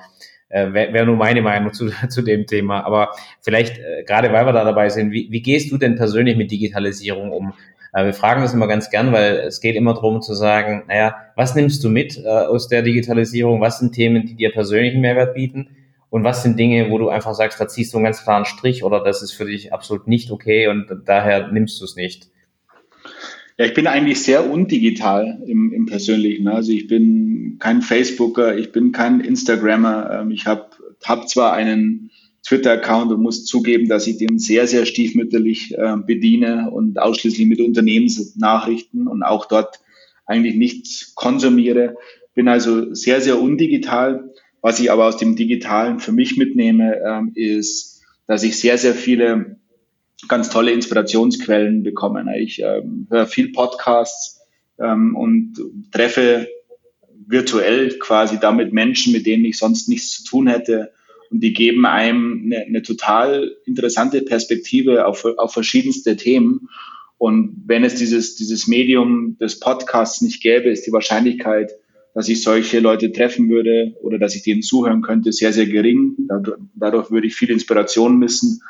[0.48, 2.84] äh, wäre wär nur meine Meinung zu, zu dem Thema.
[2.84, 6.36] Aber vielleicht, äh, gerade weil wir da dabei sind, wie, wie gehst du denn persönlich
[6.36, 7.52] mit Digitalisierung um?
[7.92, 11.16] Äh, wir fragen das immer ganz gern, weil es geht immer darum zu sagen, naja,
[11.36, 13.60] was nimmst du mit äh, aus der Digitalisierung?
[13.60, 15.76] Was sind Themen, die dir persönlichen Mehrwert bieten?
[16.10, 18.82] Und was sind Dinge, wo du einfach sagst, da ziehst du einen ganz klaren Strich
[18.82, 22.28] oder das ist für dich absolut nicht okay und daher nimmst du es nicht?
[23.60, 26.48] Ja, ich bin eigentlich sehr undigital im, im Persönlichen.
[26.48, 30.22] Also ich bin kein Facebooker, ich bin kein Instagrammer.
[30.22, 30.70] Ähm, ich habe
[31.04, 32.10] hab zwar einen
[32.42, 37.60] Twitter-Account und muss zugeben, dass ich den sehr, sehr stiefmütterlich äh, bediene und ausschließlich mit
[37.60, 39.80] Unternehmensnachrichten und auch dort
[40.24, 41.96] eigentlich nichts konsumiere.
[42.34, 44.30] Bin also sehr, sehr undigital.
[44.62, 48.94] Was ich aber aus dem Digitalen für mich mitnehme, ähm, ist, dass ich sehr, sehr
[48.94, 49.59] viele
[50.28, 52.24] ganz tolle Inspirationsquellen bekomme.
[52.38, 54.40] Ich ähm, höre viel Podcasts
[54.78, 55.54] ähm, und
[55.92, 56.48] treffe
[57.26, 60.92] virtuell quasi damit Menschen, mit denen ich sonst nichts zu tun hätte.
[61.30, 66.68] Und die geben einem eine, eine total interessante Perspektive auf, auf verschiedenste Themen.
[67.18, 71.72] Und wenn es dieses, dieses Medium des Podcasts nicht gäbe, ist die Wahrscheinlichkeit,
[72.14, 76.16] dass ich solche Leute treffen würde oder dass ich denen zuhören könnte, sehr, sehr gering.
[76.28, 78.62] Dadurch, dadurch würde ich viel Inspiration missen.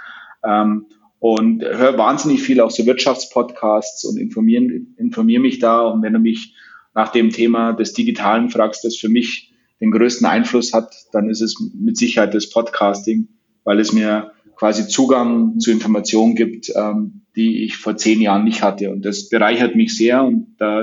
[0.45, 0.87] Ähm,
[1.21, 5.83] und höre wahnsinnig viel auch so Wirtschaftspodcasts und informiere informier mich da.
[5.83, 6.55] Und wenn du mich
[6.95, 11.43] nach dem Thema des Digitalen fragst, das für mich den größten Einfluss hat, dann ist
[11.43, 13.29] es mit Sicherheit das Podcasting,
[13.65, 18.63] weil es mir quasi Zugang zu Informationen gibt, ähm, die ich vor zehn Jahren nicht
[18.63, 18.91] hatte.
[18.91, 20.83] Und das bereichert mich sehr und da,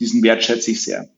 [0.00, 1.08] diesen Wert schätze ich sehr.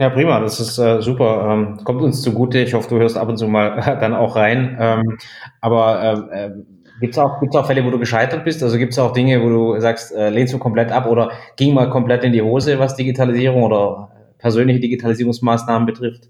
[0.00, 1.48] Ja, prima, das ist äh, super.
[1.50, 2.60] Ähm, kommt uns zugute.
[2.60, 4.76] Ich hoffe, du hörst ab und zu mal dann auch rein.
[4.80, 5.18] Ähm,
[5.60, 6.64] aber äh, äh
[7.00, 8.62] gibt es auch, gibt's auch Fälle, wo du gescheitert bist?
[8.62, 11.74] Also gibt es auch Dinge, wo du sagst, äh, lehnst du komplett ab oder ging
[11.74, 16.28] mal komplett in die Hose, was Digitalisierung oder persönliche Digitalisierungsmaßnahmen betrifft?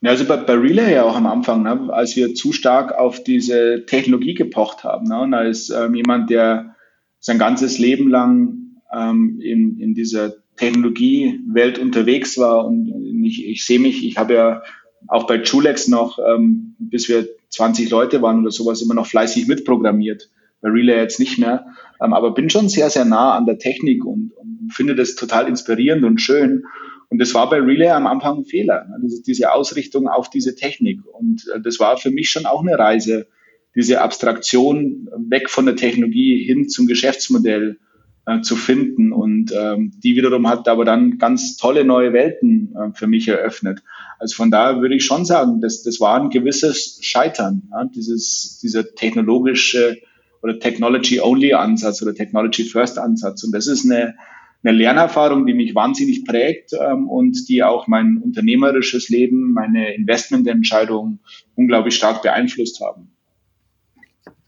[0.00, 3.22] Ja, also bei, bei Relay ja auch am Anfang, ne, als wir zu stark auf
[3.22, 5.06] diese Technologie gepocht haben.
[5.06, 6.74] Ne, und als ähm, jemand, der
[7.20, 8.56] sein ganzes Leben lang
[8.92, 12.92] ähm, in, in dieser Technologiewelt unterwegs war und
[13.24, 14.62] ich, ich sehe mich, ich habe ja
[15.08, 19.46] auch bei Julex noch, ähm, bis wir 20 Leute waren oder sowas, immer noch fleißig
[19.46, 20.30] mitprogrammiert.
[20.60, 21.66] Bei Relay jetzt nicht mehr.
[22.02, 25.48] Ähm, aber bin schon sehr, sehr nah an der Technik und, und finde das total
[25.48, 26.64] inspirierend und schön.
[27.08, 29.06] Und das war bei Relay am Anfang ein Fehler, ne?
[29.26, 31.00] diese, Ausrichtung auf diese Technik.
[31.04, 33.26] Und äh, das war für mich schon auch eine Reise,
[33.74, 37.78] diese Abstraktion weg von der Technologie hin zum Geschäftsmodell
[38.26, 39.12] äh, zu finden.
[39.12, 43.82] Und ähm, die wiederum hat aber dann ganz tolle neue Welten äh, für mich eröffnet.
[44.22, 47.86] Also von daher würde ich schon sagen, das, das war ein gewisses Scheitern, ja?
[47.86, 49.98] dieses, dieser technologische
[50.44, 53.42] oder Technology-Only-Ansatz oder Technology-First-Ansatz.
[53.42, 54.14] Und das ist eine,
[54.62, 61.18] eine Lernerfahrung, die mich wahnsinnig prägt ähm, und die auch mein unternehmerisches Leben, meine Investmententscheidungen
[61.56, 63.10] unglaublich stark beeinflusst haben.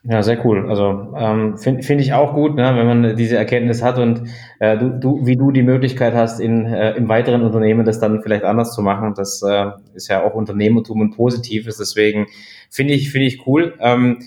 [0.07, 0.69] Ja, sehr cool.
[0.69, 4.25] Also ähm, finde find ich auch gut, ne, wenn man diese Erkenntnis hat und
[4.59, 8.21] äh, du, du, wie du die Möglichkeit hast, in, äh, im weiteren Unternehmen das dann
[8.21, 9.15] vielleicht anders zu machen.
[9.17, 11.79] Das äh, ist ja auch Unternehmertum und Positives.
[11.79, 12.27] Deswegen
[12.69, 13.79] finde ich, finde ich cool.
[13.81, 14.19] Ähm,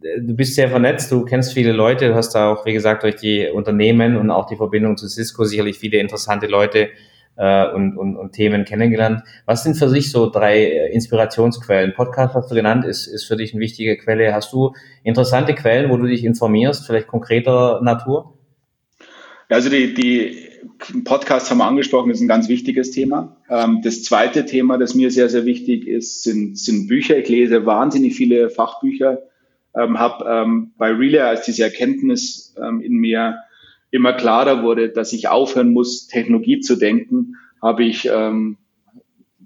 [0.00, 3.16] du bist sehr vernetzt, du kennst viele Leute, du hast da auch, wie gesagt, durch
[3.16, 6.88] die Unternehmen und auch die Verbindung zu Cisco sicherlich viele interessante Leute
[7.36, 9.22] äh, und, und, und Themen kennengelernt.
[9.44, 11.94] Was sind für sich so drei äh, Inspirationsquellen?
[11.94, 14.34] Podcast hast du genannt, ist, ist für dich eine wichtige Quelle.
[14.34, 14.72] Hast du
[15.04, 18.34] interessante Quellen, wo du dich informierst, vielleicht konkreter Natur?
[19.48, 20.46] Also die, die
[21.04, 23.36] Podcasts haben wir angesprochen, ist ein ganz wichtiges Thema.
[23.48, 27.16] Ähm, das zweite Thema, das mir sehr, sehr wichtig ist, sind, sind Bücher.
[27.18, 29.22] Ich lese wahnsinnig viele Fachbücher,
[29.74, 33.38] ähm, habe ähm, bei Relay als diese Erkenntnis ähm, in mir
[33.96, 38.58] immer klarer wurde, dass ich aufhören muss, Technologie zu denken, habe ich, ähm,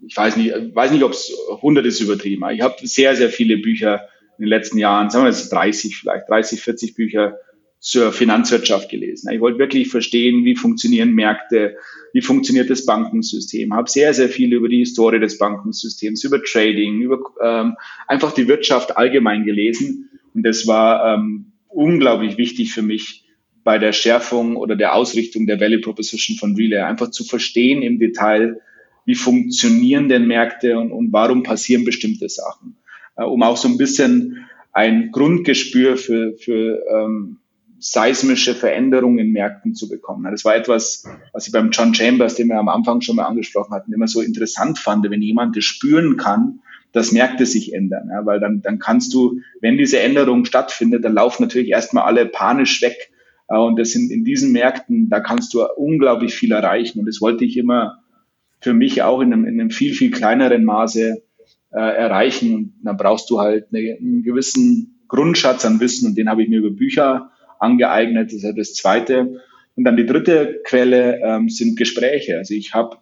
[0.07, 2.44] ich weiß nicht, weiß nicht, ob es 100 ist übertrieben.
[2.51, 6.28] Ich habe sehr, sehr viele Bücher in den letzten Jahren, sagen wir jetzt 30 vielleicht,
[6.28, 7.38] 30, 40 Bücher
[7.80, 9.32] zur Finanzwirtschaft gelesen.
[9.32, 11.76] Ich wollte wirklich verstehen, wie funktionieren Märkte,
[12.12, 13.72] wie funktioniert das Bankensystem.
[13.74, 17.76] Habe sehr, sehr viel über die Historie des Bankensystems, über Trading, über ähm,
[18.07, 20.11] einfach die Wirtschaft allgemein gelesen.
[20.34, 23.24] Und das war ähm, unglaublich wichtig für mich,
[23.64, 26.80] bei der Schärfung oder der Ausrichtung der Value Proposition von Relay.
[26.80, 28.61] Einfach zu verstehen im Detail,
[29.04, 32.76] wie funktionieren denn Märkte und, und warum passieren bestimmte Sachen.
[33.16, 37.38] Äh, um auch so ein bisschen ein Grundgespür für, für ähm,
[37.80, 40.30] seismische Veränderungen in Märkten zu bekommen.
[40.30, 43.74] Das war etwas, was ich beim John Chambers, den wir am Anfang schon mal angesprochen
[43.74, 46.61] hatten, immer so interessant fand, wenn jemand das spüren kann,
[46.92, 48.08] dass Märkte sich ändern.
[48.11, 52.26] Ja, weil dann, dann kannst du, wenn diese Änderung stattfindet, dann laufen natürlich erstmal alle
[52.26, 53.09] panisch weg
[53.57, 57.01] und das sind in diesen Märkten, da kannst du unglaublich viel erreichen.
[57.01, 57.98] Und das wollte ich immer
[58.61, 61.22] für mich auch in einem, in einem viel, viel kleineren Maße
[61.72, 62.55] äh, erreichen.
[62.55, 66.48] Und dann brauchst du halt eine, einen gewissen Grundschatz an Wissen und den habe ich
[66.48, 68.28] mir über Bücher angeeignet.
[68.28, 69.40] Das ist ja das Zweite.
[69.74, 72.38] Und dann die dritte Quelle ähm, sind Gespräche.
[72.38, 72.98] Also ich habe,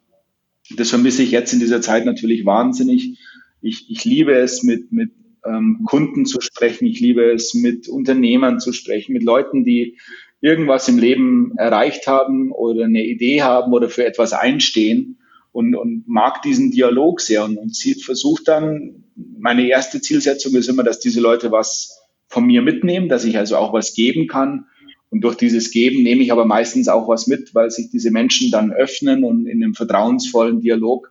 [0.76, 3.18] das vermisse ich jetzt in dieser Zeit natürlich wahnsinnig.
[3.60, 5.10] Ich, ich liebe es, mit, mit
[5.44, 6.86] ähm, Kunden zu sprechen.
[6.86, 9.98] Ich liebe es, mit Unternehmern zu sprechen, mit Leuten, die
[10.40, 15.18] irgendwas im Leben erreicht haben oder eine Idee haben oder für etwas einstehen
[15.52, 20.84] und, und mag diesen Dialog sehr und, und versucht dann, meine erste Zielsetzung ist immer,
[20.84, 24.66] dass diese Leute was von mir mitnehmen, dass ich also auch was geben kann.
[25.10, 28.50] Und durch dieses Geben nehme ich aber meistens auch was mit, weil sich diese Menschen
[28.50, 31.10] dann öffnen und in einem vertrauensvollen Dialog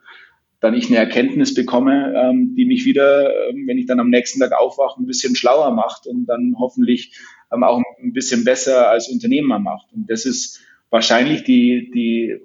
[0.60, 4.40] dann ich eine Erkenntnis bekomme, ähm, die mich wieder, ähm, wenn ich dann am nächsten
[4.40, 7.16] Tag aufwache, ein bisschen schlauer macht und dann hoffentlich
[7.54, 9.88] ähm, auch ein bisschen besser als Unternehmer macht.
[9.94, 12.38] Und das ist wahrscheinlich die, die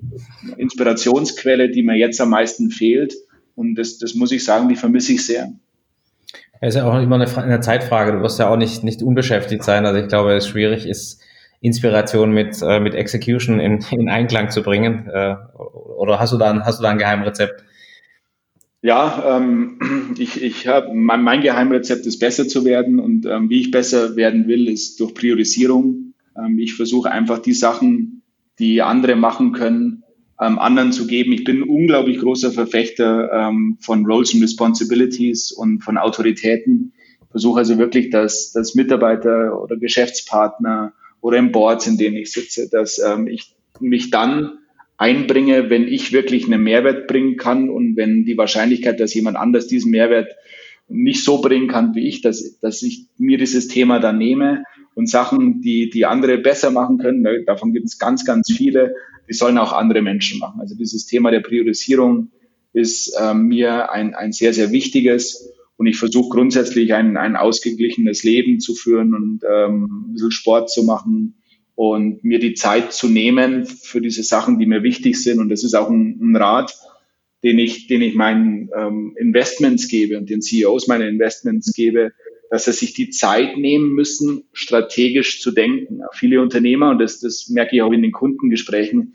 [0.59, 3.15] Inspirationsquelle, die mir jetzt am meisten fehlt.
[3.55, 5.53] Und das, das muss ich sagen, die vermisse ich sehr.
[6.61, 8.13] Es ist ja auch immer eine, eine, Zeitfrage.
[8.13, 9.85] Du wirst ja auch nicht, nicht unbeschäftigt sein.
[9.85, 11.21] Also ich glaube, es schwierig ist,
[11.61, 15.09] Inspiration mit, äh, mit Execution in, in Einklang zu bringen.
[15.09, 17.65] Äh, oder hast du da, hast du da ein Geheimrezept?
[18.83, 19.79] Ja, ähm,
[20.19, 24.17] ich, ich habe mein, mein Geheimrezept ist besser zu werden und ähm, wie ich besser
[24.17, 26.15] werden will, ist durch Priorisierung.
[26.37, 28.23] Ähm, ich versuche einfach die Sachen,
[28.59, 30.03] die andere machen können,
[30.41, 31.33] ähm, anderen zu geben.
[31.33, 36.93] Ich bin ein unglaublich großer Verfechter ähm, von Roles and Responsibilities und von Autoritäten.
[37.31, 42.69] Versuche also wirklich, dass, dass Mitarbeiter oder Geschäftspartner oder im Boards, in denen ich sitze,
[42.69, 44.59] dass ähm, ich mich dann
[45.03, 49.67] einbringe, wenn ich wirklich einen Mehrwert bringen kann und wenn die Wahrscheinlichkeit, dass jemand anders
[49.67, 50.33] diesen Mehrwert
[50.89, 54.63] nicht so bringen kann wie ich, dass, dass ich mir dieses Thema dann nehme
[54.95, 58.95] und Sachen, die, die andere besser machen können, ne, davon gibt es ganz, ganz viele,
[59.29, 60.61] die sollen auch andere Menschen machen.
[60.61, 62.31] Also dieses Thema der Priorisierung
[62.73, 68.23] ist äh, mir ein, ein sehr, sehr wichtiges und ich versuche grundsätzlich ein, ein ausgeglichenes
[68.23, 71.42] Leben zu führen und ähm, ein bisschen Sport zu machen,
[71.75, 75.41] und mir die Zeit zu nehmen für diese Sachen, die mir wichtig sind.
[75.41, 76.75] Und das ist auch ein, ein Rat,
[77.43, 82.13] den ich, den ich meinen ähm, Investments gebe und den CEOs meine Investments gebe,
[82.51, 86.01] dass sie sich die Zeit nehmen müssen, strategisch zu denken.
[86.01, 89.15] Ja, viele Unternehmer, und das, das merke ich auch in den Kundengesprächen,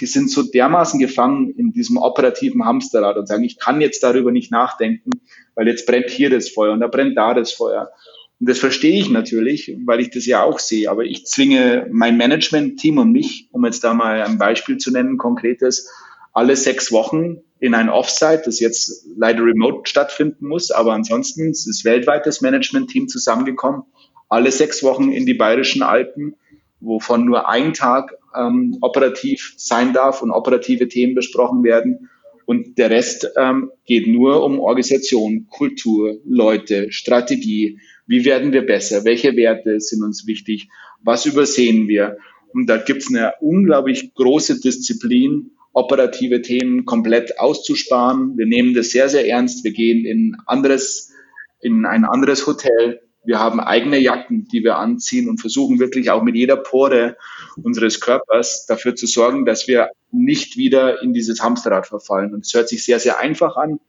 [0.00, 4.30] die sind so dermaßen gefangen in diesem operativen Hamsterrad und sagen, ich kann jetzt darüber
[4.30, 5.10] nicht nachdenken,
[5.54, 7.90] weil jetzt brennt hier das Feuer und da brennt da das Feuer.
[8.38, 10.90] Und das verstehe ich natürlich, weil ich das ja auch sehe.
[10.90, 15.16] Aber ich zwinge mein Management-Team und mich, um jetzt da mal ein Beispiel zu nennen,
[15.16, 15.90] konkretes,
[16.32, 21.84] alle sechs Wochen in ein Offsite, das jetzt leider remote stattfinden muss, aber ansonsten ist
[21.86, 23.84] weltweit das Management-Team zusammengekommen,
[24.28, 26.36] alle sechs Wochen in die bayerischen Alpen,
[26.80, 32.10] wovon nur ein Tag ähm, operativ sein darf und operative Themen besprochen werden.
[32.44, 39.04] Und der Rest ähm, geht nur um Organisation, Kultur, Leute, Strategie, wie werden wir besser?
[39.04, 40.68] Welche Werte sind uns wichtig?
[41.02, 42.18] Was übersehen wir?
[42.52, 48.38] Und da gibt es eine unglaublich große Disziplin, operative Themen komplett auszusparen.
[48.38, 49.64] Wir nehmen das sehr, sehr ernst.
[49.64, 51.12] Wir gehen in anderes,
[51.60, 53.00] in ein anderes Hotel.
[53.24, 57.16] Wir haben eigene Jacken, die wir anziehen und versuchen wirklich auch mit jeder Pore
[57.62, 62.32] unseres Körpers dafür zu sorgen, dass wir nicht wieder in dieses Hamsterrad verfallen.
[62.32, 63.80] Und es hört sich sehr, sehr einfach an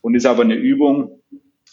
[0.00, 1.20] und ist aber eine Übung,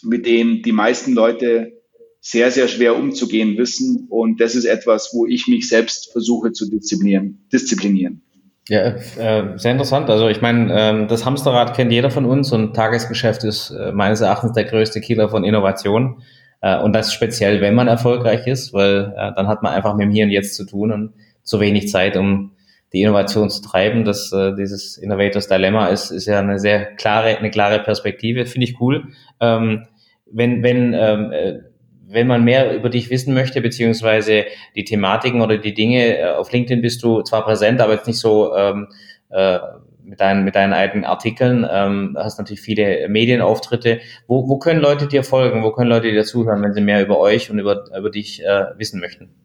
[0.02, 1.81] mit dem die meisten Leute
[2.24, 4.06] sehr, sehr schwer umzugehen wissen.
[4.08, 7.44] Und das ist etwas, wo ich mich selbst versuche zu disziplinieren.
[7.52, 8.22] disziplinieren.
[8.68, 10.08] Ja, äh, sehr interessant.
[10.08, 14.20] Also ich meine, ähm, das Hamsterrad kennt jeder von uns und Tagesgeschäft ist äh, meines
[14.20, 16.22] Erachtens der größte Killer von Innovation.
[16.60, 20.04] Äh, und das speziell, wenn man erfolgreich ist, weil äh, dann hat man einfach mit
[20.04, 22.52] dem Hier und Jetzt zu tun und zu wenig Zeit, um
[22.92, 24.04] die Innovation zu treiben.
[24.04, 28.46] Das, äh, dieses Innovators Dilemma ist, ist ja eine sehr klare, eine klare Perspektive.
[28.46, 29.08] Finde ich cool.
[29.40, 29.88] Ähm,
[30.30, 31.71] wenn, wenn ähm, äh,
[32.12, 34.44] wenn man mehr über dich wissen möchte, beziehungsweise
[34.76, 38.18] die Thematiken oder die Dinge, äh, auf LinkedIn bist du zwar präsent, aber jetzt nicht
[38.18, 38.88] so ähm,
[39.30, 39.58] äh,
[40.04, 44.00] mit, deinen, mit deinen eigenen Artikeln, ähm, hast natürlich viele Medienauftritte.
[44.26, 45.62] Wo, wo können Leute dir folgen?
[45.62, 48.66] Wo können Leute dir zuhören, wenn sie mehr über euch und über, über dich äh,
[48.76, 49.41] wissen möchten?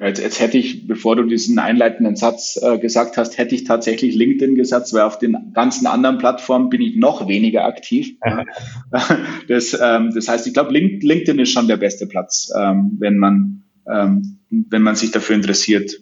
[0.00, 4.14] Jetzt, jetzt hätte ich, bevor du diesen einleitenden Satz äh, gesagt hast, hätte ich tatsächlich
[4.14, 8.16] LinkedIn gesagt, weil auf den ganzen anderen Plattformen bin ich noch weniger aktiv.
[9.48, 13.64] das, ähm, das heißt, ich glaube, LinkedIn ist schon der beste Platz, ähm, wenn man
[13.86, 15.92] ähm, wenn man sich dafür interessiert,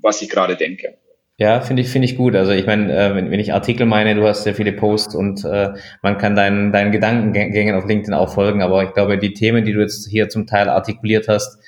[0.00, 0.98] was ich gerade denke.
[1.38, 2.36] Ja, finde ich, finde ich gut.
[2.36, 5.44] Also ich meine, äh, wenn, wenn ich Artikel meine, du hast sehr viele Posts und
[5.44, 5.70] äh,
[6.02, 9.72] man kann deinen, deinen Gedankengängen auf LinkedIn auch folgen, aber ich glaube, die Themen, die
[9.72, 11.58] du jetzt hier zum Teil artikuliert hast,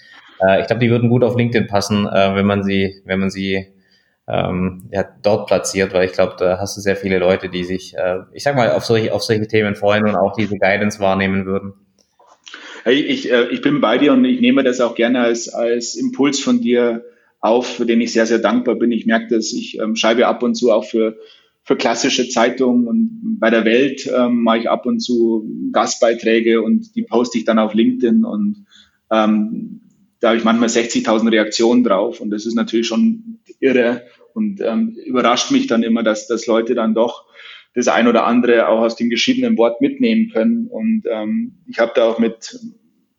[0.41, 3.30] äh, ich glaube, die würden gut auf LinkedIn passen, äh, wenn man sie, wenn man
[3.30, 3.66] sie
[4.26, 7.95] ähm, ja, dort platziert, weil ich glaube, da hast du sehr viele Leute, die sich,
[7.97, 11.45] äh, ich sag mal, auf solche, auf solche Themen freuen und auch diese Guidance wahrnehmen
[11.45, 11.74] würden.
[12.85, 15.95] Hey, ich, äh, ich bin bei dir und ich nehme das auch gerne als, als
[15.95, 17.05] Impuls von dir
[17.41, 18.93] auf, für den ich sehr, sehr dankbar bin.
[18.93, 21.18] Ich merke dass ich ähm, schreibe ab und zu auch für,
[21.62, 26.95] für klassische Zeitungen und bei der Welt ähm, mache ich ab und zu Gastbeiträge und
[26.97, 28.64] die poste ich dann auf LinkedIn und
[29.11, 29.80] ähm,
[30.25, 34.97] da habe ich manchmal 60.000 Reaktionen drauf und das ist natürlich schon irre und ähm,
[35.05, 37.27] überrascht mich dann immer, dass, dass Leute dann doch
[37.75, 41.93] das ein oder andere auch aus dem geschriebenen Wort mitnehmen können und ähm, ich habe
[41.95, 42.59] da auch mit,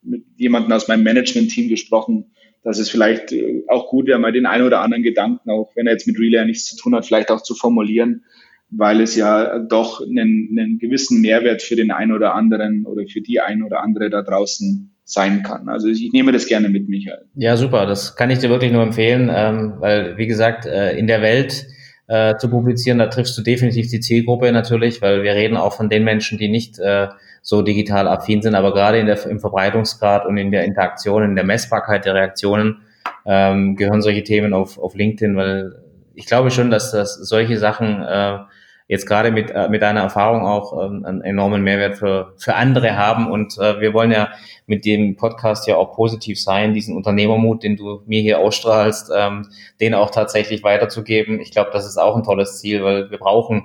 [0.01, 2.31] mit jemandem aus meinem Management-Team gesprochen,
[2.63, 5.85] dass es vielleicht äh, auch gut wäre, mal den einen oder anderen Gedanken, auch wenn
[5.85, 8.23] er jetzt mit Relay nichts zu tun hat, vielleicht auch zu formulieren,
[8.71, 13.21] weil es ja doch einen, einen gewissen Mehrwert für den einen oder anderen oder für
[13.21, 15.69] die ein oder andere da draußen sein kann.
[15.69, 17.25] Also ich nehme das gerne mit, Michael.
[17.35, 17.85] Ja, super.
[17.85, 21.67] Das kann ich dir wirklich nur empfehlen, ähm, weil, wie gesagt, äh, in der Welt
[22.07, 25.89] äh, zu publizieren, da triffst du definitiv die Zielgruppe natürlich, weil wir reden auch von
[25.89, 27.07] den Menschen, die nicht äh,
[27.43, 31.35] so digital affin sind, aber gerade in der, im Verbreitungsgrad und in der Interaktion, in
[31.35, 32.81] der Messbarkeit der Reaktionen
[33.25, 35.75] ähm, gehören solche Themen auf, auf LinkedIn, weil
[36.15, 38.39] ich glaube schon, dass das solche Sachen äh,
[38.87, 42.95] jetzt gerade mit, äh, mit deiner Erfahrung auch ähm, einen enormen Mehrwert für, für andere
[42.95, 43.31] haben.
[43.31, 44.29] Und äh, wir wollen ja
[44.67, 49.47] mit dem Podcast ja auch positiv sein, diesen Unternehmermut, den du mir hier ausstrahlst, ähm,
[49.79, 51.39] den auch tatsächlich weiterzugeben.
[51.39, 53.63] Ich glaube, das ist auch ein tolles Ziel, weil wir brauchen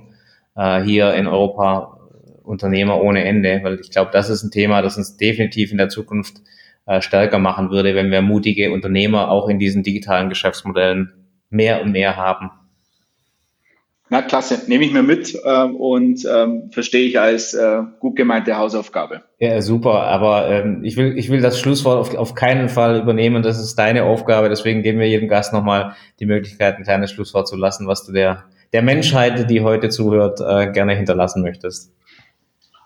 [0.56, 1.98] äh, hier in Europa
[2.42, 5.88] Unternehmer ohne Ende, weil ich glaube, das ist ein Thema, das uns definitiv in der
[5.88, 6.40] Zukunft
[6.86, 11.12] äh, stärker machen würde, wenn wir mutige Unternehmer auch in diesen digitalen Geschäftsmodellen
[11.50, 12.50] mehr und mehr haben.
[14.12, 18.58] Na klasse, nehme ich mir mit äh, und ähm, verstehe ich als äh, gut gemeinte
[18.58, 19.22] Hausaufgabe.
[19.38, 23.44] Ja, super, aber ähm, ich, will, ich will das Schlusswort auf, auf keinen Fall übernehmen,
[23.44, 27.46] das ist deine Aufgabe, deswegen geben wir jedem Gast nochmal die Möglichkeit, ein kleines Schlusswort
[27.46, 31.92] zu lassen, was du der, der Menschheit, die heute zuhört, äh, gerne hinterlassen möchtest.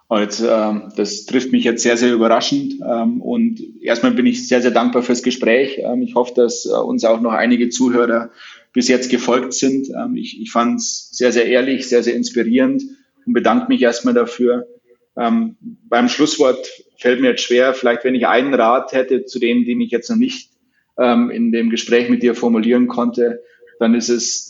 [0.06, 2.74] Und ähm, das trifft mich jetzt sehr, sehr überraschend.
[2.86, 5.78] Ähm, und erstmal bin ich sehr, sehr dankbar fürs Gespräch.
[5.78, 8.30] Ähm, ich hoffe, dass äh, uns auch noch einige Zuhörer
[8.74, 9.88] bis jetzt gefolgt sind.
[9.88, 12.82] Ähm, ich ich fand es sehr, sehr ehrlich, sehr, sehr inspirierend
[13.24, 14.66] und bedanke mich erstmal dafür.
[15.16, 15.56] Ähm,
[15.88, 16.68] beim Schlusswort
[16.98, 20.10] fällt mir jetzt schwer, vielleicht wenn ich einen Rat hätte zu dem, den ich jetzt
[20.10, 20.50] noch nicht
[20.98, 23.40] ähm, in dem Gespräch mit dir formulieren konnte,
[23.80, 24.48] dann ist es,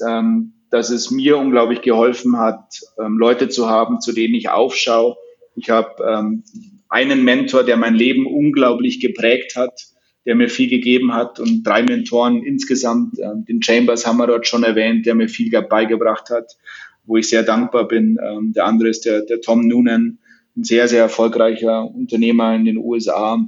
[0.70, 5.16] dass es mir unglaublich geholfen hat, Leute zu haben, zu denen ich aufschaue,
[5.56, 6.42] ich habe
[6.90, 9.93] einen Mentor, der mein Leben unglaublich geprägt hat,
[10.26, 13.18] der mir viel gegeben hat und drei Mentoren insgesamt.
[13.18, 16.56] Ähm, den Chambers haben wir dort schon erwähnt, der mir viel beigebracht hat,
[17.04, 18.18] wo ich sehr dankbar bin.
[18.22, 20.18] Ähm, der andere ist der, der Tom Noonan,
[20.56, 23.44] ein sehr, sehr erfolgreicher Unternehmer in den USA,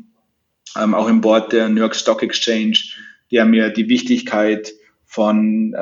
[0.80, 2.78] ähm, auch im Board der New York Stock Exchange,
[3.30, 4.72] der mir die Wichtigkeit
[5.04, 5.74] von,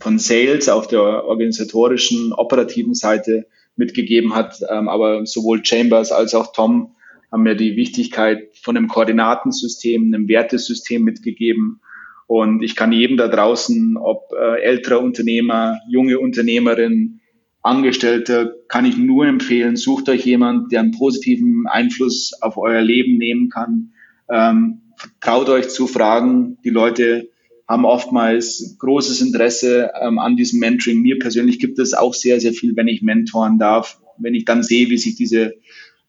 [0.00, 4.62] von Sales auf der organisatorischen, operativen Seite mitgegeben hat.
[4.68, 6.94] Aber sowohl Chambers als auch Tom
[7.34, 11.80] haben mir die Wichtigkeit von einem Koordinatensystem, einem Wertesystem mitgegeben.
[12.28, 17.18] Und ich kann jedem da draußen, ob äh, älterer Unternehmer, junge Unternehmerin,
[17.60, 23.18] Angestellte, kann ich nur empfehlen, sucht euch jemand, der einen positiven Einfluss auf euer Leben
[23.18, 23.94] nehmen kann.
[24.30, 24.82] Ähm,
[25.20, 26.58] traut euch zu fragen.
[26.64, 27.30] Die Leute
[27.66, 31.00] haben oftmals großes Interesse ähm, an diesem Mentoring.
[31.00, 34.62] Mir persönlich gibt es auch sehr, sehr viel, wenn ich mentoren darf, wenn ich dann
[34.62, 35.54] sehe, wie sich diese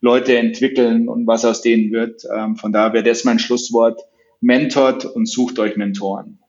[0.02, 2.24] Leute entwickeln und was aus denen wird.
[2.36, 4.02] Ähm, von daher wäre das mein Schlusswort.
[4.42, 6.40] Mentort und sucht euch Mentoren.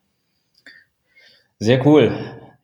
[1.58, 2.12] Sehr cool.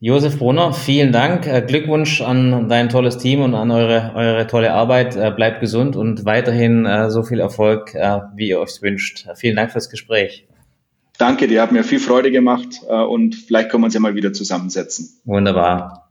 [0.05, 1.47] Josef Brunner, vielen Dank.
[1.47, 5.14] Äh, Glückwunsch an dein tolles Team und an eure, eure tolle Arbeit.
[5.14, 7.95] Äh, bleibt gesund und weiterhin äh, so viel Erfolg,
[8.35, 9.28] wie ihr euch wünscht.
[9.37, 10.49] Vielen Dank fürs Gespräch.
[11.18, 14.33] Danke, dir hat mir viel Freude gemacht und vielleicht können wir uns ja mal wieder
[14.33, 15.20] zusammensetzen.
[15.24, 16.11] Wunderbar.